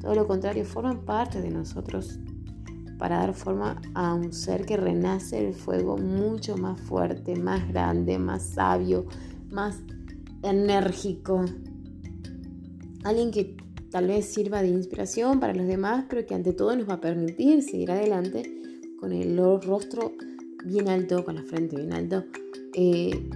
Todo 0.02 0.15
lo 0.15 0.28
contrario, 0.28 0.65
forman 0.65 1.06
parte 1.06 1.41
de 1.41 1.49
nosotros 1.49 2.19
para 2.97 3.19
dar 3.19 3.34
forma 3.34 3.82
a 3.93 4.13
un 4.13 4.34
ser 4.34 4.65
que 4.65 4.75
renace 4.75 5.41
del 5.41 5.54
fuego 5.54 5.97
mucho 5.97 6.58
más 6.58 6.80
fuerte, 6.82 7.36
más 7.38 7.65
grande, 7.69 8.19
más 8.19 8.43
sabio, 8.43 9.06
más 9.49 9.78
enérgico. 10.43 11.45
Alguien 13.06 13.32
que 13.32 13.56
tal 13.91 14.08
vez 14.08 14.25
sirva 14.25 14.62
de 14.62 14.69
inspiración 14.69 15.39
para 15.39 15.54
los 15.54 15.67
demás, 15.67 16.06
pero 16.10 16.25
que 16.25 16.36
ante 16.36 16.54
todo 16.54 16.75
nos 16.75 16.88
va 16.88 16.95
a 16.95 17.02
permitir 17.02 17.63
seguir 17.63 17.91
adelante 17.91 18.43
con 18.99 19.12
el 19.12 19.38
rostro 19.38 20.13
bien 20.65 20.89
alto, 20.89 21.23
con 21.23 21.36
la 21.36 21.43
frente 21.43 21.78
bien 21.78 21.93
alto. 21.93 22.23
Eh, 22.73 23.30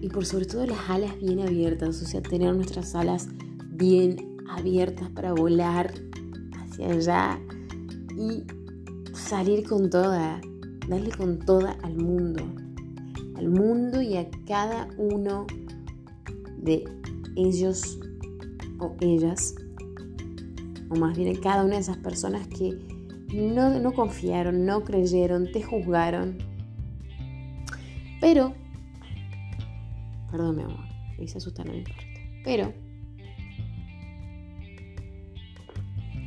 y 0.00 0.08
por 0.08 0.26
sobre 0.26 0.46
todo 0.46 0.66
las 0.66 0.90
alas 0.90 1.18
bien 1.20 1.40
abiertas, 1.40 2.02
o 2.02 2.04
sea, 2.06 2.22
tener 2.22 2.54
nuestras 2.54 2.94
alas 2.94 3.28
bien 3.68 4.36
abiertas 4.48 5.08
para 5.10 5.32
volar 5.32 5.92
hacia 6.58 6.88
allá 6.88 7.40
y 8.16 8.44
salir 9.14 9.64
con 9.64 9.90
toda, 9.90 10.40
darle 10.88 11.10
con 11.10 11.38
toda 11.38 11.72
al 11.82 11.96
mundo, 11.96 12.42
al 13.36 13.48
mundo 13.48 14.02
y 14.02 14.16
a 14.16 14.28
cada 14.46 14.88
uno 14.98 15.46
de 16.58 16.84
ellos 17.36 17.98
o 18.82 18.96
ellas, 19.00 19.54
o 20.90 20.96
más 20.96 21.16
bien 21.16 21.34
cada 21.36 21.64
una 21.64 21.74
de 21.74 21.80
esas 21.80 21.98
personas 21.98 22.48
que 22.48 22.76
no, 23.32 23.78
no 23.80 23.92
confiaron, 23.92 24.66
no 24.66 24.82
creyeron, 24.84 25.50
te 25.52 25.62
juzgaron. 25.62 26.38
Pero, 28.20 28.54
perdón 30.30 30.56
mi 30.56 30.62
amor, 30.62 30.84
me 31.16 31.24
hice 31.24 31.38
asustar, 31.38 31.66
no 31.66 31.72
me 31.72 31.78
importa. 31.78 32.02
Pero, 32.44 32.74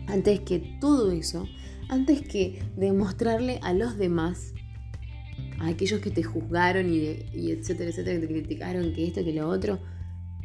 antes 0.07 0.39
que 0.41 0.59
todo 0.79 1.11
eso, 1.11 1.45
antes 1.89 2.21
que 2.21 2.63
demostrarle 2.75 3.59
a 3.63 3.73
los 3.73 3.97
demás, 3.97 4.53
a 5.59 5.67
aquellos 5.67 5.99
que 5.99 6.11
te 6.11 6.23
juzgaron 6.23 6.91
y 6.91 7.51
etcétera, 7.51 7.89
etcétera, 7.89 8.19
que 8.21 8.27
te 8.27 8.33
criticaron, 8.33 8.93
que 8.93 9.07
esto, 9.07 9.23
que 9.23 9.33
lo 9.33 9.47
otro, 9.47 9.79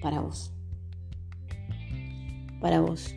para 0.02 0.20
vos 0.20 0.52
para 2.60 2.80
vos. 2.80 3.14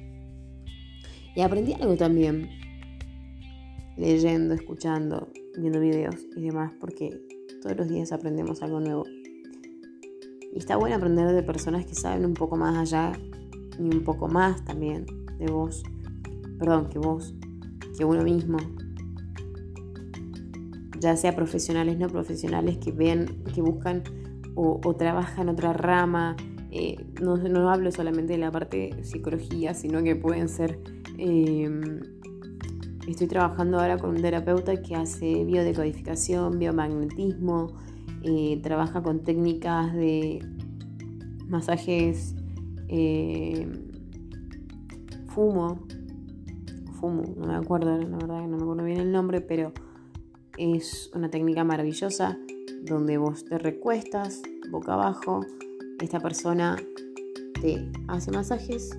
Y 1.35 1.41
aprendí 1.41 1.73
algo 1.73 1.95
también, 1.95 2.49
leyendo, 3.97 4.53
escuchando, 4.53 5.29
viendo 5.57 5.79
videos 5.79 6.15
y 6.35 6.41
demás, 6.41 6.73
porque 6.79 7.21
todos 7.61 7.75
los 7.77 7.87
días 7.87 8.11
aprendemos 8.11 8.61
algo 8.61 8.79
nuevo. 8.79 9.05
Y 10.53 10.59
está 10.59 10.77
bueno 10.77 10.95
aprender 10.95 11.31
de 11.33 11.43
personas 11.43 11.85
que 11.85 11.95
saben 11.95 12.25
un 12.25 12.35
poco 12.35 12.55
más 12.55 12.77
allá 12.77 13.13
y 13.79 13.81
un 13.81 14.03
poco 14.03 14.27
más 14.27 14.63
también 14.65 15.05
de 15.39 15.47
vos, 15.47 15.83
perdón, 16.59 16.89
que 16.89 16.99
vos, 16.99 17.33
que 17.97 18.05
uno 18.05 18.23
mismo. 18.23 18.57
Ya 20.99 21.17
sea 21.17 21.35
profesionales, 21.35 21.97
no 21.97 22.07
profesionales, 22.07 22.77
que 22.77 22.91
vean, 22.91 23.43
que 23.53 23.61
buscan 23.61 24.03
o, 24.55 24.79
o 24.85 24.95
trabajan 24.95 25.49
otra 25.49 25.73
rama, 25.73 26.37
eh, 26.75 27.05
no, 27.21 27.69
hablo 27.69 27.91
solamente 27.91 28.33
de 28.33 28.39
la 28.39 28.49
parte 28.49 28.95
de 28.95 29.03
psicología, 29.03 29.75
sino 29.75 30.01
que 30.01 30.15
pueden 30.15 30.49
ser... 30.49 30.79
Em, 31.19 32.01
estoy 33.07 33.27
trabajando 33.27 33.79
ahora 33.79 33.99
con 33.99 34.09
un 34.09 34.21
terapeuta 34.23 34.81
que 34.81 34.95
hace 34.95 35.43
biodecodificación, 35.43 36.57
biomagnetismo, 36.57 37.67
eh, 38.23 38.59
trabaja 38.63 39.03
con 39.03 39.19
técnicas 39.23 39.93
de 39.93 40.43
masajes 41.47 42.33
em, 42.87 43.71
fumo, 45.27 45.85
fumo, 46.99 47.35
no 47.37 47.45
me 47.45 47.55
acuerdo, 47.55 47.95
la 47.99 48.17
verdad 48.17 48.47
no 48.47 48.57
me 48.57 48.63
acuerdo 48.63 48.83
bien 48.83 48.99
el 48.99 49.11
nombre, 49.11 49.41
pero 49.41 49.73
es 50.57 51.11
una 51.13 51.29
técnica 51.29 51.63
maravillosa 51.63 52.39
donde 52.83 53.19
vos 53.19 53.45
te 53.45 53.59
recuestas 53.59 54.41
boca 54.71 54.93
abajo 54.93 55.41
esta 56.03 56.19
persona 56.19 56.77
te 57.61 57.89
hace 58.07 58.31
masajes, 58.31 58.91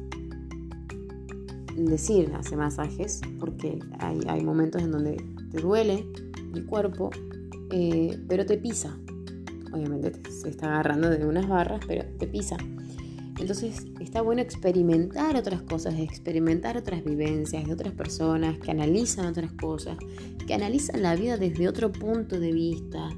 decir 1.77 2.33
hace 2.35 2.57
masajes, 2.57 3.21
porque 3.39 3.79
hay, 3.99 4.43
momentos 4.43 4.83
en 4.83 4.91
donde 4.91 5.23
te 5.51 5.61
duele 5.61 6.07
el 6.55 6.67
cuerpo, 6.67 7.11
eh, 7.71 8.19
pero 8.29 8.47
te 8.47 8.57
pisa. 8.57 8.97
Obviamente 9.73 10.13
se 10.31 10.49
está 10.49 10.67
agarrando 10.67 11.11
de 11.11 11.27
unas 11.27 11.49
barras, 11.49 11.81
pero 11.87 12.05
te 12.19 12.27
pisa. 12.27 12.57
Entonces 13.39 13.85
está 14.01 14.23
bueno 14.23 14.41
experimentar 14.41 15.37
otras 15.37 15.63
cosas, 15.63 15.95
experimentar 15.99 16.77
otras 16.77 17.05
vivencias 17.05 17.67
de 17.67 17.73
otras 17.73 17.93
personas 17.93 18.59
que 18.61 18.71
analizan 18.71 19.27
otras 19.27 19.53
cosas, 19.53 19.99
que 20.47 20.55
analizan 20.55 21.03
la 21.03 21.17
vida 21.17 21.37
desde 21.37 21.69
otro 21.69 21.91
punto 21.91 22.39
de 22.39 22.53
vista, 22.53 23.11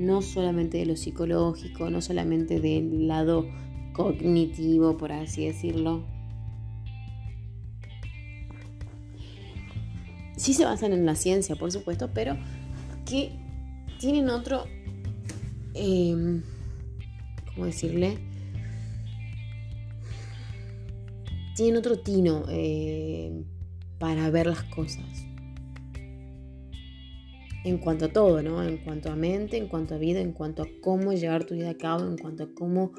no 0.00 0.22
solamente 0.22 0.78
de 0.78 0.86
lo 0.86 0.96
psicológico, 0.96 1.90
no 1.90 2.00
solamente 2.00 2.60
del 2.60 3.06
lado 3.06 3.46
cognitivo, 3.92 4.96
por 4.96 5.12
así 5.12 5.46
decirlo. 5.46 6.04
Sí 10.36 10.54
se 10.54 10.64
basan 10.64 10.92
en 10.92 11.06
la 11.06 11.14
ciencia, 11.14 11.54
por 11.54 11.70
supuesto, 11.70 12.10
pero 12.14 12.36
que 13.04 13.30
tienen 13.98 14.30
otro, 14.30 14.64
eh, 15.74 16.42
¿cómo 17.54 17.66
decirle? 17.66 18.30
tienen 21.60 21.76
otro 21.76 21.98
tino 21.98 22.46
eh, 22.48 23.44
para 23.98 24.30
ver 24.30 24.46
las 24.46 24.62
cosas. 24.64 25.04
En 27.64 27.78
cuanto 27.78 28.06
a 28.06 28.08
todo, 28.08 28.42
¿no? 28.42 28.62
En 28.62 28.78
cuanto 28.78 29.10
a 29.10 29.16
mente, 29.16 29.56
en 29.56 29.68
cuanto 29.68 29.94
a 29.94 29.98
vida, 29.98 30.20
en 30.20 30.32
cuanto 30.32 30.62
a 30.62 30.66
cómo 30.80 31.12
llevar 31.12 31.44
tu 31.44 31.54
vida 31.54 31.70
a 31.70 31.76
cabo, 31.76 32.04
en 32.04 32.16
cuanto 32.16 32.44
a 32.44 32.54
cómo 32.54 32.92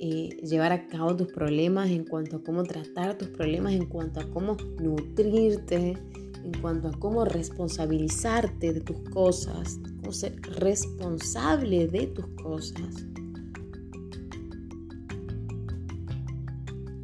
eh, 0.00 0.30
llevar 0.42 0.72
a 0.72 0.86
cabo 0.88 1.16
tus 1.16 1.28
problemas, 1.32 1.90
en 1.90 2.04
cuanto 2.04 2.36
a 2.36 2.42
cómo 2.42 2.62
tratar 2.62 3.18
tus 3.18 3.28
problemas, 3.28 3.74
en 3.74 3.86
cuanto 3.86 4.20
a 4.20 4.30
cómo 4.30 4.56
nutrirte, 4.80 5.98
en 6.44 6.60
cuanto 6.60 6.88
a 6.88 6.92
cómo 6.92 7.24
responsabilizarte 7.24 8.72
de 8.72 8.80
tus 8.80 8.98
cosas, 9.10 9.78
cómo 10.00 10.12
ser 10.12 10.40
responsable 10.42 11.86
de 11.86 12.06
tus 12.06 12.26
cosas. 12.42 13.06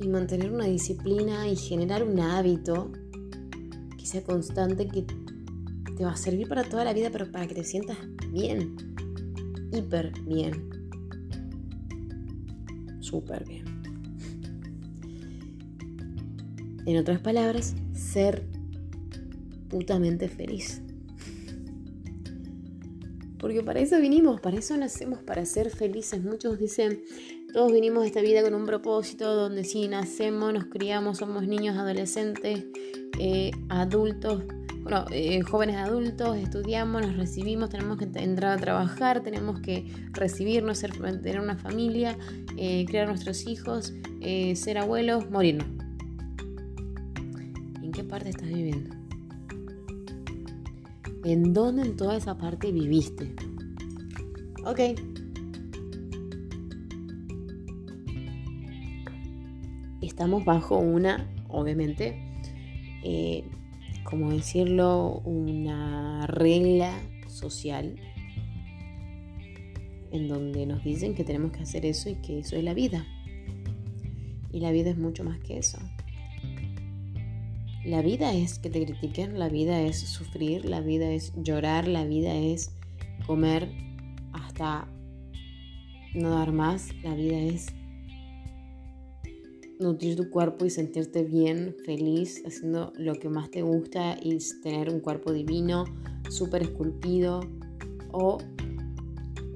y 0.03 0.09
mantener 0.09 0.53
una 0.53 0.65
disciplina 0.65 1.49
y 1.49 1.57
generar 1.57 2.03
un 2.03 2.19
hábito 2.21 2.91
que 3.97 4.07
sea 4.07 4.23
constante, 4.25 4.89
que 4.89 5.07
va 6.03 6.13
a 6.13 6.17
servir 6.17 6.49
para 6.49 6.65
toda 6.65 6.85
la 6.85 6.93
vida, 6.93 7.11
pero 7.11 7.31
para 7.31 7.47
que 7.47 7.55
te 7.55 7.65
sientas 7.65 7.99
bien, 8.31 8.77
hiper 9.73 10.13
bien, 10.23 10.71
súper 13.01 13.45
bien. 13.47 13.65
En 16.85 16.97
otras 16.97 17.21
palabras, 17.21 17.75
ser 17.95 18.45
putamente 19.69 20.29
feliz. 20.29 20.83
Porque 23.39 23.63
para 23.63 23.81
eso 23.81 24.01
vinimos, 24.01 24.41
para 24.41 24.59
eso 24.59 24.77
nacemos, 24.77 25.21
para 25.21 25.45
ser 25.45 25.71
felices. 25.71 26.23
Muchos 26.23 26.59
dicen, 26.59 27.03
todos 27.53 27.73
vinimos 27.73 28.05
a 28.05 28.07
esta 28.07 28.21
vida 28.21 28.43
con 28.43 28.55
un 28.55 28.67
propósito 28.67 29.35
donde 29.35 29.65
si 29.65 29.89
nacemos, 29.89 30.53
nos 30.53 30.67
criamos, 30.67 31.19
somos 31.19 31.47
niños, 31.47 31.77
adolescentes, 31.77 32.67
eh, 33.19 33.51
adultos, 33.69 34.45
bueno, 34.83 35.05
eh, 35.11 35.41
jóvenes 35.43 35.77
adultos, 35.77 36.37
estudiamos, 36.37 37.03
nos 37.03 37.17
recibimos, 37.17 37.71
tenemos 37.71 37.99
que 37.99 38.05
entrar 38.15 38.59
a 38.59 38.61
trabajar, 38.61 39.23
tenemos 39.23 39.61
que 39.61 39.87
recibirnos, 40.13 40.79
ser, 40.79 40.93
tener 40.93 41.41
una 41.41 41.57
familia, 41.57 42.17
eh, 42.57 42.85
criar 42.87 43.09
nuestros 43.09 43.47
hijos, 43.47 43.93
ser 44.55 44.79
abuelos, 44.79 45.31
morirnos. 45.31 45.67
¿En 47.83 47.93
qué 47.93 48.05
parte 48.05 48.31
estás 48.31 48.49
viviendo? 48.49 48.95
¿En 51.25 51.53
dónde 51.53 51.83
en 51.83 51.97
toda 51.97 52.17
esa 52.17 52.37
parte 52.37 52.73
viviste? 52.73 53.35
Ok, 54.65 54.81
estamos 60.23 60.45
bajo 60.45 60.79
una, 60.79 61.27
obviamente, 61.49 62.17
eh, 63.03 63.45
como 64.05 64.31
decirlo, 64.31 65.21
una 65.25 66.27
regla 66.27 66.93
social 67.29 67.97
en 70.11 70.29
donde 70.29 70.67
nos 70.67 70.85
dicen 70.85 71.15
que 71.15 71.25
tenemos 71.25 71.53
que 71.53 71.63
hacer 71.63 71.87
eso 71.87 72.11
y 72.11 72.17
que 72.17 72.41
eso 72.41 72.57
es 72.57 72.65
la 72.65 72.75
vida. 72.75 73.07
Y 74.53 74.61
la 74.61 74.71
vida 74.71 74.91
es 74.91 74.99
mucho 74.99 75.25
más 75.25 75.39
que 75.41 75.59
eso. 75.59 75.79
La 77.85 78.03
vida 78.03 78.33
es 78.33 78.59
que 78.59 78.71
te 78.71 78.85
critiquen, 78.85 79.39
la 79.39 79.49
vida 79.49 79.81
es 79.81 79.99
sufrir, 79.99 80.67
la 80.67 80.81
vida 80.81 81.11
es 81.11 81.33
llorar, 81.37 81.89
la 81.89 82.05
vida 82.05 82.35
es 82.35 82.71
comer 83.27 83.69
hasta 84.33 84.87
no 86.15 86.31
dar 86.31 86.53
más, 86.53 86.95
la 87.03 87.15
vida 87.15 87.39
es 87.39 87.67
nutrir 89.83 90.17
tu 90.17 90.31
cuerpo 90.31 90.65
y 90.65 90.71
sentirte 90.71 91.25
bien, 91.25 91.77
feliz, 91.85 92.43
haciendo 92.47 92.93
lo 92.97 93.15
que 93.15 93.29
más 93.29 93.51
te 93.51 93.63
gusta 93.63 94.17
y 94.21 94.39
tener 94.63 94.91
un 94.91 95.01
cuerpo 95.01 95.33
divino, 95.33 95.85
súper 96.31 96.63
esculpido 96.63 97.41
o 98.13 98.39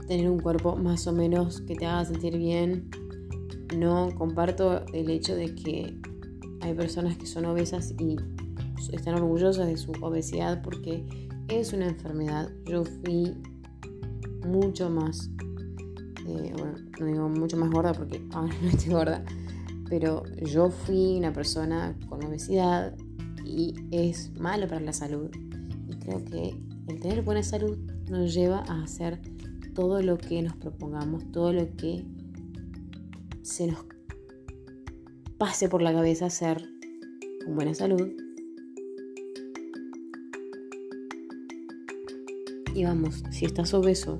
tener 0.06 0.30
un 0.30 0.38
cuerpo 0.38 0.76
más 0.76 1.06
o 1.06 1.12
menos 1.12 1.60
que 1.62 1.74
te 1.74 1.86
haga 1.86 2.04
sentir 2.04 2.36
bien. 2.36 2.90
No 3.76 4.10
comparto 4.16 4.84
el 4.92 5.10
hecho 5.10 5.34
de 5.34 5.54
que 5.54 5.98
hay 6.60 6.74
personas 6.74 7.16
que 7.16 7.26
son 7.26 7.44
obesas 7.46 7.94
y 7.98 8.16
están 8.92 9.14
orgullosas 9.14 9.66
de 9.66 9.76
su 9.76 9.92
obesidad 10.00 10.62
porque 10.62 11.04
es 11.48 11.72
una 11.72 11.86
enfermedad. 11.86 12.50
Yo 12.64 12.84
fui 12.84 13.34
mucho 14.46 14.90
más, 14.90 15.30
eh, 16.26 16.52
bueno, 16.56 16.74
no 17.00 17.06
digo 17.06 17.28
mucho 17.28 17.56
más 17.56 17.70
gorda 17.70 17.92
porque 17.92 18.22
ahora 18.32 18.54
no 18.62 18.68
estoy 18.68 18.92
gorda, 18.92 19.24
pero 19.88 20.24
yo 20.42 20.70
fui 20.70 21.16
una 21.16 21.32
persona 21.32 21.96
con 22.08 22.24
obesidad 22.24 22.96
y 23.44 23.74
es 23.90 24.32
malo 24.38 24.66
para 24.66 24.80
la 24.80 24.92
salud. 24.92 25.30
Y 25.88 25.96
creo 25.96 26.24
que 26.24 26.54
el 26.88 27.00
tener 27.00 27.22
buena 27.22 27.42
salud 27.42 27.76
nos 28.08 28.34
lleva 28.34 28.60
a 28.60 28.82
hacer 28.82 29.20
todo 29.74 30.02
lo 30.02 30.18
que 30.18 30.42
nos 30.42 30.56
propongamos, 30.56 31.30
todo 31.32 31.52
lo 31.52 31.74
que 31.76 32.04
se 33.42 33.68
nos 33.68 33.84
pase 35.38 35.68
por 35.68 35.82
la 35.82 35.92
cabeza 35.92 36.26
hacer 36.26 36.68
con 37.44 37.54
buena 37.54 37.74
salud. 37.74 38.10
Y 42.74 42.84
vamos, 42.84 43.22
si 43.30 43.46
estás 43.46 43.72
obeso, 43.72 44.18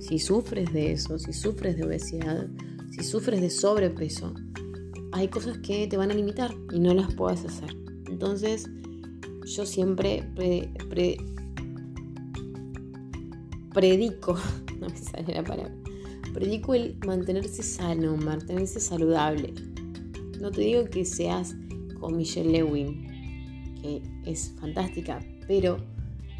si 0.00 0.18
sufres 0.18 0.72
de 0.72 0.92
eso, 0.92 1.18
si 1.18 1.32
sufres 1.32 1.76
de 1.76 1.84
obesidad, 1.84 2.46
si 2.90 3.02
sufres 3.04 3.40
de 3.40 3.48
sobrepeso, 3.48 4.34
hay 5.14 5.28
cosas 5.28 5.58
que 5.58 5.86
te 5.86 5.96
van 5.96 6.10
a 6.10 6.14
limitar 6.14 6.52
y 6.72 6.80
no 6.80 6.92
las 6.92 7.14
puedes 7.14 7.44
hacer. 7.44 7.70
Entonces, 8.08 8.68
yo 9.46 9.64
siempre 9.64 10.28
predico, 13.72 14.36
no 14.80 14.88
me 14.88 14.96
sale 14.96 15.34
la 15.34 15.44
palabra, 15.44 15.72
predico 16.32 16.74
el 16.74 16.96
mantenerse 17.06 17.62
sano, 17.62 18.16
mantenerse 18.16 18.80
saludable. 18.80 19.54
No 20.40 20.50
te 20.50 20.62
digo 20.62 20.84
que 20.86 21.04
seas 21.04 21.54
con 22.00 22.16
Michelle 22.16 22.50
Lewin, 22.50 23.76
que 23.80 24.02
es 24.24 24.52
fantástica, 24.60 25.20
pero 25.46 25.76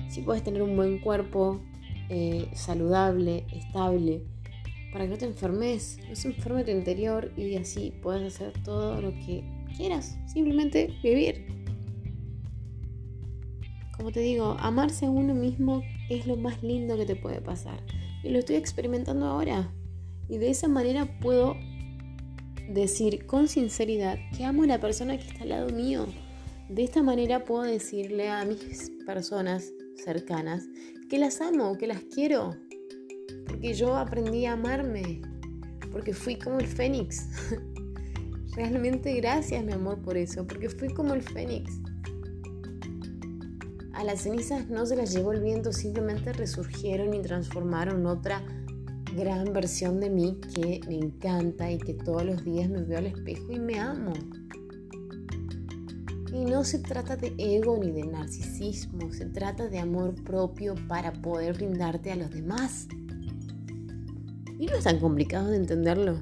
si 0.09 0.21
puedes 0.23 0.43
tener 0.43 0.63
un 0.63 0.75
buen 0.75 0.99
cuerpo, 0.99 1.61
eh, 2.09 2.51
saludable, 2.55 3.47
estable, 3.53 4.25
para 4.95 5.07
que 5.07 5.11
no 5.11 5.19
te 5.19 5.25
enfermes, 5.25 5.99
no 6.09 6.15
se 6.15 6.29
enferme 6.29 6.63
tu 6.63 6.71
interior 6.71 7.33
y 7.37 7.57
así 7.57 7.93
puedas 8.01 8.23
hacer 8.23 8.53
todo 8.63 9.03
lo 9.03 9.11
que 9.11 9.43
quieras, 9.77 10.17
simplemente 10.33 10.95
vivir. 11.03 11.47
Como 13.97 14.13
te 14.13 14.21
digo, 14.21 14.57
amarse 14.61 15.07
a 15.07 15.11
uno 15.11 15.35
mismo 15.35 15.83
es 16.09 16.29
lo 16.29 16.37
más 16.37 16.63
lindo 16.63 16.97
que 16.97 17.07
te 17.07 17.17
puede 17.17 17.41
pasar. 17.41 17.83
Y 18.23 18.29
lo 18.29 18.39
estoy 18.39 18.55
experimentando 18.55 19.27
ahora. 19.27 19.75
Y 20.29 20.39
de 20.39 20.51
esa 20.51 20.69
manera 20.69 21.07
puedo 21.19 21.57
decir 22.69 23.27
con 23.27 23.49
sinceridad 23.49 24.17
que 24.37 24.45
amo 24.45 24.63
a 24.63 24.69
la 24.69 24.81
persona 24.81 25.19
que 25.19 25.27
está 25.27 25.43
al 25.43 25.49
lado 25.49 25.71
mío. 25.71 26.07
De 26.69 26.85
esta 26.85 27.03
manera 27.03 27.45
puedo 27.45 27.65
decirle 27.65 28.29
a 28.29 28.45
mis 28.45 28.93
personas 29.05 29.73
cercanas 29.97 30.69
que 31.11 31.19
las 31.19 31.41
amo, 31.41 31.77
que 31.79 31.89
las 31.89 32.05
quiero, 32.05 32.55
porque 33.47 33.75
yo 33.75 33.97
aprendí 33.97 34.47
a 34.47 34.53
amarme, 34.53 35.23
porque 35.93 36.13
fui 36.13 36.37
como 36.37 36.59
el 36.59 36.67
fénix. 36.67 37.29
Realmente 38.57 39.15
gracias 39.15 39.65
mi 39.65 39.73
amor 39.73 40.01
por 40.01 40.17
eso, 40.17 40.47
porque 40.47 40.69
fui 40.69 40.89
como 40.89 41.15
el 41.15 41.23
fénix. 41.23 41.73
A 43.95 44.03
las 44.03 44.23
cenizas 44.23 44.69
no 44.69 44.87
se 44.87 44.97
las 44.97 45.13
llevó 45.13 45.33
el 45.33 45.41
viento, 45.41 45.73
simplemente 45.73 46.33
resurgieron 46.33 47.15
y 47.15 47.23
transformaron 47.23 48.07
otra 48.07 48.43
gran 49.17 49.53
versión 49.53 50.01
de 50.01 50.11
mí 50.11 50.41
que 50.55 50.81
me 50.89 50.97
encanta 50.97 51.71
y 51.71 51.79
que 51.79 51.95
todos 51.95 52.25
los 52.25 52.45
días 52.45 52.69
me 52.69 52.83
veo 52.83 52.99
al 52.99 53.07
espejo 53.07 53.53
y 53.53 53.61
me 53.61 53.79
amo. 53.79 54.13
Y 56.33 56.45
no 56.45 56.65
se 56.65 56.81
trata 56.81 57.17
de 57.17 57.33
ego 57.39 57.79
ni 57.79 57.93
de 57.93 58.05
narcisismo, 58.05 59.13
se 59.13 59.27
trata 59.27 59.69
de 59.69 59.79
amor 59.79 60.15
propio 60.25 60.75
para 60.89 61.13
poder 61.13 61.55
brindarte 61.55 62.11
a 62.11 62.17
los 62.17 62.31
demás. 62.31 62.89
Y 64.65 64.67
no 64.67 64.77
es 64.79 64.85
tan 64.85 64.99
complicado 64.99 65.51
de 65.51 65.59
entenderlo. 65.59 66.19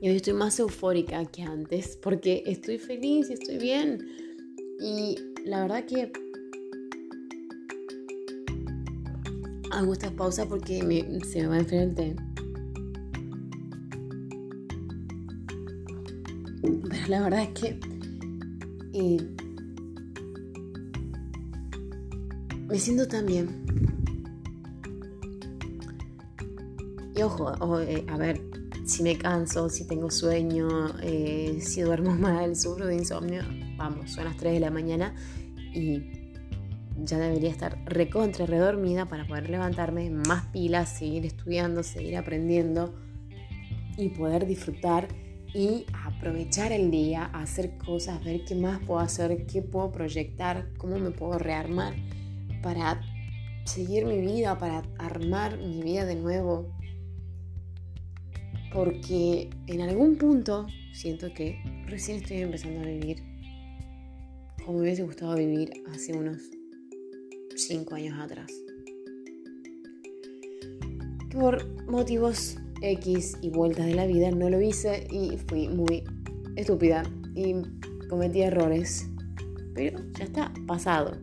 Y 0.00 0.08
hoy 0.08 0.16
estoy 0.16 0.32
más 0.32 0.58
eufórica 0.58 1.22
que 1.26 1.42
antes 1.42 1.98
porque 2.02 2.42
estoy 2.46 2.78
feliz 2.78 3.28
y 3.28 3.34
estoy 3.34 3.58
bien. 3.58 4.08
Y 4.80 5.16
la 5.44 5.60
verdad 5.60 5.84
que 5.84 6.10
hago 9.70 9.92
esta 9.92 10.10
pausa 10.10 10.48
porque 10.48 10.78
se 11.30 11.42
me 11.42 11.48
va 11.48 11.56
a 11.56 11.58
enfrentar 11.58 12.16
Pero 16.62 17.06
la 17.08 17.22
verdad 17.22 17.42
es 17.42 17.48
que 17.50 17.80
eh, 18.94 19.18
me 22.68 22.78
siento 22.78 23.08
tan 23.08 23.24
bien. 23.24 23.48
Y 27.16 27.22
ojo, 27.22 27.80
eh, 27.80 28.04
a 28.08 28.16
ver, 28.16 28.40
si 28.84 29.02
me 29.02 29.16
canso, 29.16 29.68
si 29.70 29.86
tengo 29.86 30.10
sueño, 30.10 30.68
eh, 31.02 31.58
si 31.60 31.80
duermo 31.80 32.14
mal, 32.14 32.54
sufro 32.56 32.86
de 32.86 32.94
insomnio, 32.94 33.42
vamos, 33.76 34.12
son 34.12 34.24
las 34.24 34.36
3 34.36 34.52
de 34.52 34.60
la 34.60 34.70
mañana 34.70 35.14
y 35.74 36.02
ya 37.02 37.18
debería 37.18 37.50
estar 37.50 37.82
recontra, 37.86 38.44
redormida 38.44 39.06
para 39.06 39.26
poder 39.26 39.48
levantarme 39.48 40.10
más 40.10 40.46
pilas, 40.46 40.98
seguir 40.98 41.24
estudiando, 41.24 41.82
seguir 41.82 42.16
aprendiendo 42.16 42.94
y 43.96 44.10
poder 44.10 44.46
disfrutar 44.46 45.08
y 45.54 45.86
aprovechar 46.04 46.72
el 46.72 46.90
día, 46.90 47.24
hacer 47.32 47.78
cosas, 47.78 48.22
ver 48.22 48.44
qué 48.44 48.54
más 48.54 48.80
puedo 48.80 49.00
hacer, 49.00 49.46
qué 49.46 49.62
puedo 49.62 49.90
proyectar, 49.90 50.68
cómo 50.76 50.98
me 50.98 51.10
puedo 51.10 51.38
rearmar 51.38 51.94
para 52.62 53.00
seguir 53.64 54.04
mi 54.04 54.20
vida, 54.20 54.58
para 54.58 54.82
armar 54.98 55.58
mi 55.58 55.82
vida 55.82 56.04
de 56.04 56.16
nuevo. 56.16 56.74
Porque 58.72 59.50
en 59.66 59.80
algún 59.80 60.16
punto 60.16 60.66
siento 60.92 61.32
que 61.32 61.58
recién 61.86 62.18
estoy 62.18 62.38
empezando 62.38 62.80
a 62.80 62.84
vivir 62.84 63.28
como 64.68 64.80
me 64.80 64.84
hubiese 64.84 65.02
gustado 65.02 65.34
vivir 65.34 65.70
hace 65.90 66.12
unos 66.12 66.42
5 67.56 67.94
años 67.94 68.20
atrás. 68.20 68.52
Por 71.32 71.66
motivos 71.90 72.58
X 72.82 73.38
y 73.40 73.48
vueltas 73.48 73.86
de 73.86 73.94
la 73.94 74.04
vida 74.04 74.30
no 74.30 74.50
lo 74.50 74.60
hice 74.60 75.06
y 75.10 75.38
fui 75.38 75.68
muy 75.68 76.04
estúpida 76.56 77.02
y 77.34 77.54
cometí 78.10 78.42
errores. 78.42 79.08
Pero 79.74 80.00
ya 80.18 80.24
está, 80.24 80.52
pasado. 80.66 81.16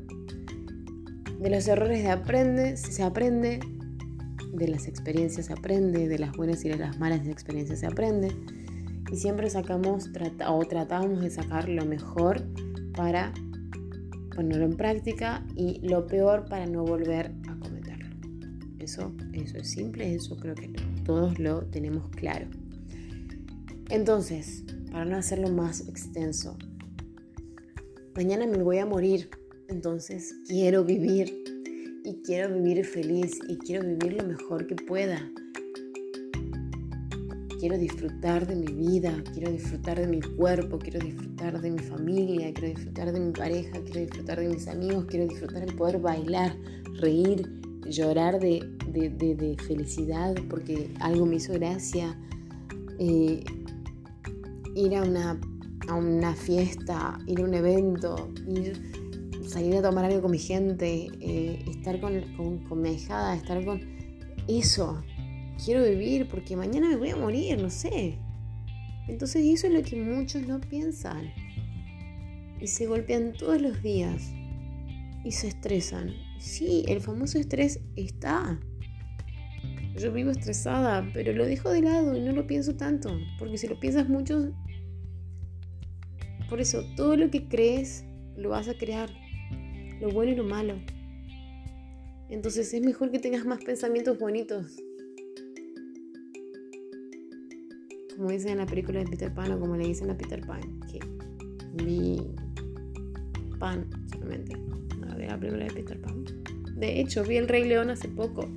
De 1.46 1.52
los 1.52 1.68
errores 1.68 2.02
se 2.02 2.10
aprende, 2.10 2.76
se 2.76 3.04
aprende, 3.04 3.60
de 4.52 4.68
las 4.68 4.88
experiencias 4.88 5.46
se 5.46 5.54
aprende, 5.54 6.08
de 6.08 6.18
las 6.18 6.36
buenas 6.36 6.66
y 6.66 6.70
de 6.70 6.76
las 6.76 6.98
malas 6.98 7.28
experiencias 7.28 7.82
se 7.82 7.86
aprende. 7.86 8.30
Y 9.12 9.18
siempre 9.18 9.48
sacamos 9.52 10.10
o 10.48 10.66
tratamos 10.66 11.22
de 11.22 11.30
sacar 11.30 11.70
lo 11.70 11.86
mejor 11.86 12.42
para 12.96 13.32
ponerlo 14.36 14.66
en 14.66 14.76
práctica 14.76 15.46
y 15.56 15.88
lo 15.88 16.08
peor 16.08 16.46
para 16.50 16.66
no 16.66 16.84
volver 16.84 17.32
a 17.48 17.60
cometerlo. 17.60 18.10
Eso, 18.80 19.14
eso 19.34 19.60
es 19.60 19.70
simple, 19.70 20.16
eso 20.16 20.38
creo 20.38 20.56
que 20.56 20.70
todos 21.04 21.38
lo 21.38 21.62
tenemos 21.68 22.10
claro. 22.10 22.48
Entonces, 23.92 24.64
para 24.92 25.06
no 25.06 25.16
hacerlo 25.16 25.52
más 25.52 25.88
extenso, 25.88 26.58
mañana 28.16 28.48
me 28.48 28.64
voy 28.64 28.80
a 28.80 28.88
morir, 28.88 29.30
entonces 29.68 30.36
quiero 30.48 30.84
vivir 30.84 31.44
y 32.04 32.22
quiero 32.22 32.54
vivir 32.54 32.86
feliz 32.86 33.40
y 33.48 33.58
quiero 33.58 33.86
vivir 33.88 34.22
lo 34.22 34.28
mejor 34.28 34.68
que 34.68 34.76
pueda. 34.76 35.32
Quiero 37.60 37.78
disfrutar 37.78 38.46
de 38.46 38.56
mi 38.56 38.72
vida, 38.72 39.24
quiero 39.34 39.52
disfrutar 39.52 40.00
de 40.00 40.08
mi 40.08 40.22
cuerpo, 40.22 40.78
quiero 40.78 41.00
disfrutar 41.00 41.60
de 41.62 41.72
mi 41.72 41.80
familia, 41.80 42.54
quiero 42.54 42.76
disfrutar 42.76 43.12
de 43.12 43.20
mi 43.20 43.32
pareja, 43.32 43.82
quiero 43.84 44.02
disfrutar 44.02 44.40
de 44.40 44.50
mis 44.50 44.68
amigos, 44.68 45.06
quiero 45.06 45.28
disfrutar 45.28 45.66
de 45.66 45.74
poder 45.74 46.00
bailar, 46.00 46.56
reír, 47.00 47.50
llorar 47.90 48.40
de, 48.40 48.72
felicidad 49.68 50.36
porque 50.50 50.94
algo 51.00 51.26
me 51.26 51.38
hizo 51.38 51.54
gracia, 51.54 52.18
eh, 53.00 53.44
ir 54.76 54.96
a 54.96 55.04
una, 55.04 55.40
a 55.88 55.96
una 55.96 56.36
fiesta, 56.36 57.18
ir 57.26 57.40
a 57.40 57.44
un 57.44 57.54
evento, 57.54 58.32
ir, 58.48 58.95
salir 59.48 59.76
a 59.76 59.82
tomar 59.82 60.06
algo 60.06 60.22
con 60.22 60.32
mi 60.32 60.40
gente, 60.40 61.08
eh, 61.20 61.64
estar 61.70 62.00
con, 62.00 62.22
con, 62.68 62.82
mi 62.82 62.90
ahijada, 62.90 63.36
estar 63.36 63.64
con 63.64 63.82
eso. 64.48 65.04
Quiero 65.64 65.84
vivir 65.84 66.28
porque 66.28 66.56
mañana 66.56 66.90
me 66.90 66.96
voy 66.98 67.10
a 67.10 67.16
morir, 67.16 67.62
no 67.62 67.70
sé. 67.70 68.18
Entonces 69.08 69.46
eso 69.46 69.68
es 69.68 69.74
lo 69.74 69.84
que 69.84 69.96
muchos 69.96 70.48
no 70.48 70.60
piensan. 70.60 71.32
Y 72.60 72.68
se 72.68 72.88
golpean 72.88 73.34
todos 73.34 73.62
los 73.62 73.82
días. 73.82 74.32
Y 75.24 75.32
se 75.32 75.48
estresan. 75.48 76.14
Sí, 76.40 76.84
el 76.88 77.02
famoso 77.02 77.38
estrés 77.38 77.80
está. 77.96 78.60
Yo 79.98 80.12
vivo 80.12 80.32
estresada, 80.32 81.10
pero 81.14 81.32
lo 81.34 81.46
dejo 81.46 81.70
de 81.70 81.82
lado 81.82 82.16
y 82.18 82.22
no 82.22 82.34
lo 82.34 82.46
pienso 82.48 82.76
tanto. 82.76 83.18
Porque 83.40 83.58
si 83.58 83.68
lo 83.68 83.80
piensas 83.80 84.10
mucho, 84.10 84.54
por 86.50 86.60
eso 86.60 86.84
todo 86.96 87.16
lo 87.16 87.32
que 87.32 87.48
crees 87.48 88.06
lo 88.36 88.50
vas 88.50 88.68
a 88.68 88.78
crear. 88.78 89.10
Lo 90.02 90.10
bueno 90.12 90.32
y 90.32 90.36
lo 90.36 90.44
malo. 90.44 90.76
Entonces 92.30 92.74
es 92.74 92.82
mejor 92.82 93.12
que 93.12 93.20
tengas 93.20 93.46
más 93.46 93.64
pensamientos 93.64 94.18
bonitos. 94.18 94.78
Como 98.16 98.30
dicen 98.30 98.52
en 98.52 98.58
la 98.60 98.66
película 98.66 99.00
de 99.00 99.06
Peter 99.06 99.34
Pan 99.34 99.52
o 99.52 99.60
como 99.60 99.76
le 99.76 99.88
dicen 99.88 100.10
a 100.10 100.18
Peter 100.18 100.46
Pan, 100.46 100.62
que 100.92 101.00
mi 101.84 102.34
pan 103.60 103.90
solamente. 104.12 104.58
A 105.10 105.16
ver 105.16 105.30
la 105.30 105.40
película 105.40 105.66
de 105.66 105.74
Peter 105.74 106.02
Pan. 106.02 106.26
De 106.76 107.00
hecho, 107.00 107.24
vi 107.24 107.38
el 107.38 107.48
Rey 107.48 107.68
León 107.68 107.90
hace 107.90 108.08
poco. 108.08 108.48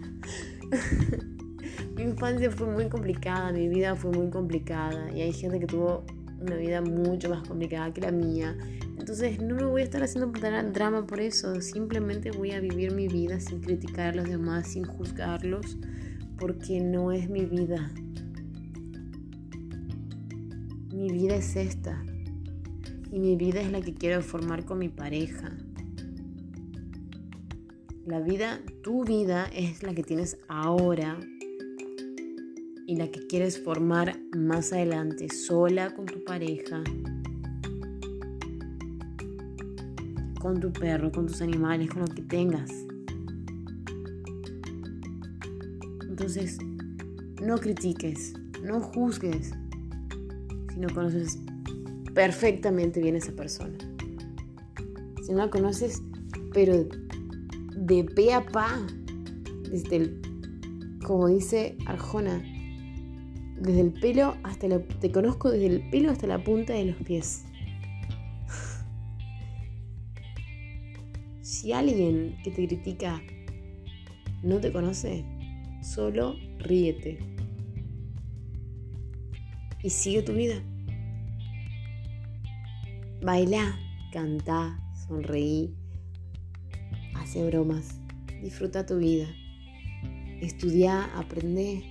mi 1.97 2.03
infancia 2.03 2.51
fue 2.51 2.69
muy 2.69 2.89
complicada, 2.89 3.53
mi 3.53 3.69
vida 3.69 3.95
fue 3.97 4.11
muy 4.13 4.31
complicada 4.31 5.13
y 5.15 5.21
hay 5.21 5.33
gente 5.33 5.61
que 5.61 5.67
tuvo 5.67 6.05
una 6.41 6.57
vida 6.57 6.81
mucho 6.81 7.29
más 7.31 7.47
complicada 7.47 7.93
que 7.93 8.01
la 8.01 8.13
mía. 8.13 8.57
Entonces 8.99 9.41
no 9.41 9.55
me 9.55 9.65
voy 9.65 9.83
a 9.83 9.85
estar 9.85 10.03
haciendo 10.03 10.33
drama 10.73 11.07
por 11.07 11.21
eso, 11.21 11.61
simplemente 11.61 12.31
voy 12.31 12.51
a 12.51 12.61
vivir 12.61 12.93
mi 12.93 13.09
vida 13.09 13.41
sin 13.41 13.61
criticar 13.61 14.13
a 14.13 14.17
los 14.17 14.29
demás, 14.29 14.73
sin 14.73 14.85
juzgarlos, 14.85 15.79
porque 16.39 16.81
no 16.81 17.13
es 17.13 17.31
mi 17.31 17.45
vida. 17.45 17.93
Mi 20.93 21.11
vida 21.11 21.37
es 21.37 21.57
esta. 21.57 22.03
Y 23.11 23.21
mi 23.21 23.37
vida 23.37 23.61
es 23.61 23.71
la 23.71 23.81
que 23.81 23.95
quiero 23.95 24.21
formar 24.21 24.65
con 24.65 24.79
mi 24.79 24.89
pareja. 24.89 25.57
La 28.05 28.21
vida, 28.21 28.61
tu 28.83 29.05
vida 29.05 29.47
es 29.55 29.83
la 29.83 29.95
que 29.95 30.03
tienes 30.03 30.39
ahora 30.49 31.19
y 32.87 32.97
la 32.97 33.11
que 33.11 33.27
quieres 33.27 33.63
formar 33.63 34.19
más 34.35 34.73
adelante, 34.73 35.29
sola 35.29 35.95
con 35.95 36.07
tu 36.07 36.25
pareja, 36.25 36.83
con 40.41 40.61
tu 40.61 40.73
perro, 40.73 41.11
con 41.11 41.27
tus 41.27 41.43
animales, 41.43 41.91
con 41.91 42.03
lo 42.03 42.09
que 42.09 42.23
tengas. 42.23 42.71
Entonces, 46.09 46.59
no 47.43 47.59
critiques, 47.59 48.35
no 48.63 48.81
juzgues, 48.81 49.53
si 50.73 50.81
no 50.81 50.89
conoces 50.93 51.39
perfectamente 52.15 53.01
bien 53.01 53.15
a 53.15 53.19
esa 53.19 53.33
persona. 53.33 53.77
Si 55.25 55.33
no 55.33 55.39
la 55.39 55.51
conoces, 55.51 56.03
pero 56.53 56.87
de 57.77 58.05
pe 58.05 58.33
a 58.33 58.45
pa, 58.45 58.85
desde 59.71 59.97
el, 59.97 60.21
como 61.07 61.29
dice 61.29 61.77
Arjona, 61.87 62.43
desde 63.61 63.81
el 63.81 63.93
pelo 63.93 64.37
hasta 64.43 64.69
la, 64.69 64.81
te 64.81 65.11
conozco 65.11 65.51
desde 65.51 65.67
el 65.67 65.91
pelo 65.91 66.11
hasta 66.11 66.27
la 66.27 66.43
punta 66.43 66.73
de 66.73 66.87
los 66.87 66.97
pies. 66.97 67.45
Si 71.59 71.73
alguien 71.73 72.37
que 72.45 72.53
te 72.53 72.69
critica 72.69 73.21
no 74.45 74.61
te 74.61 74.71
conoce, 74.71 75.25
solo 75.83 76.37
ríete 76.59 77.19
y 79.83 79.91
sigue 79.91 80.23
tu 80.23 80.35
vida. 80.35 80.63
Baila, 83.23 83.77
canta, 84.13 84.81
sonreí, 85.09 85.75
hace 87.17 87.45
bromas, 87.47 88.01
disfruta 88.41 88.87
tu 88.87 88.99
vida, 88.99 89.27
estudia, 90.41 91.07
aprende. 91.19 91.83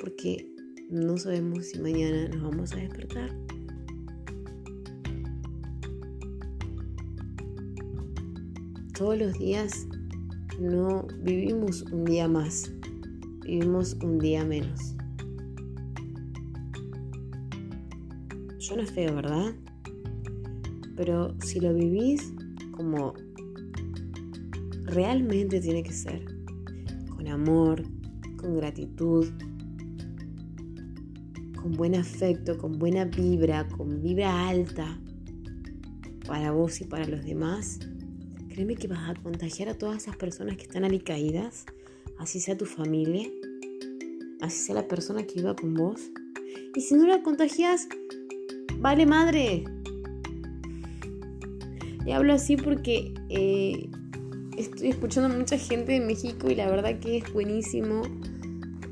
Porque 0.00 0.46
no 0.90 1.18
sabemos 1.18 1.66
si 1.66 1.78
mañana 1.80 2.28
nos 2.28 2.42
vamos 2.42 2.72
a 2.72 2.76
despertar. 2.76 3.51
Todos 9.02 9.18
los 9.18 9.36
días 9.36 9.88
no 10.60 11.08
vivimos 11.24 11.82
un 11.90 12.04
día 12.04 12.28
más, 12.28 12.70
vivimos 13.44 13.94
un 13.94 14.20
día 14.20 14.44
menos. 14.44 14.94
Es 18.60 18.90
feo, 18.92 19.16
¿verdad? 19.16 19.56
Pero 20.94 21.34
si 21.40 21.58
lo 21.58 21.74
vivís 21.74 22.32
como 22.70 23.14
realmente 24.84 25.60
tiene 25.60 25.82
que 25.82 25.92
ser, 25.92 26.24
con 27.10 27.26
amor, 27.26 27.82
con 28.36 28.56
gratitud, 28.56 29.26
con 31.60 31.72
buen 31.72 31.96
afecto, 31.96 32.56
con 32.56 32.78
buena 32.78 33.06
vibra, 33.06 33.66
con 33.66 34.00
vibra 34.00 34.48
alta 34.48 34.96
para 36.24 36.52
vos 36.52 36.80
y 36.80 36.84
para 36.84 37.04
los 37.08 37.24
demás, 37.24 37.80
créeme 38.52 38.74
que 38.74 38.86
vas 38.86 39.08
a 39.08 39.14
contagiar 39.14 39.70
a 39.70 39.74
todas 39.74 40.02
esas 40.02 40.16
personas 40.16 40.56
que 40.56 40.64
están 40.64 40.86
caídas, 40.98 41.64
así 42.18 42.38
sea 42.38 42.56
tu 42.56 42.66
familia, 42.66 43.26
así 44.40 44.58
sea 44.58 44.74
la 44.74 44.86
persona 44.86 45.26
que 45.26 45.40
iba 45.40 45.56
con 45.56 45.74
vos. 45.74 46.00
Y 46.74 46.80
si 46.80 46.94
no 46.94 47.06
la 47.06 47.22
contagias, 47.22 47.88
vale 48.78 49.06
madre. 49.06 49.64
Y 52.04 52.10
hablo 52.10 52.34
así 52.34 52.56
porque 52.56 53.14
eh, 53.30 53.88
estoy 54.58 54.88
escuchando 54.88 55.34
a 55.34 55.38
mucha 55.38 55.56
gente 55.56 55.92
de 55.92 56.00
México 56.00 56.50
y 56.50 56.54
la 56.54 56.68
verdad 56.68 56.98
que 57.00 57.18
es 57.18 57.32
buenísimo. 57.32 58.02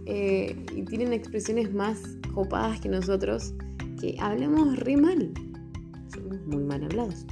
Eh, 0.06 0.56
y 0.74 0.82
tienen 0.86 1.12
expresiones 1.12 1.72
más 1.72 2.00
copadas 2.34 2.80
que 2.80 2.88
nosotros 2.88 3.52
que 4.00 4.16
hablamos 4.18 4.76
re 4.78 4.96
mal. 4.96 5.30
Somos 6.12 6.40
muy 6.46 6.64
mal 6.64 6.82
hablados. 6.84 7.26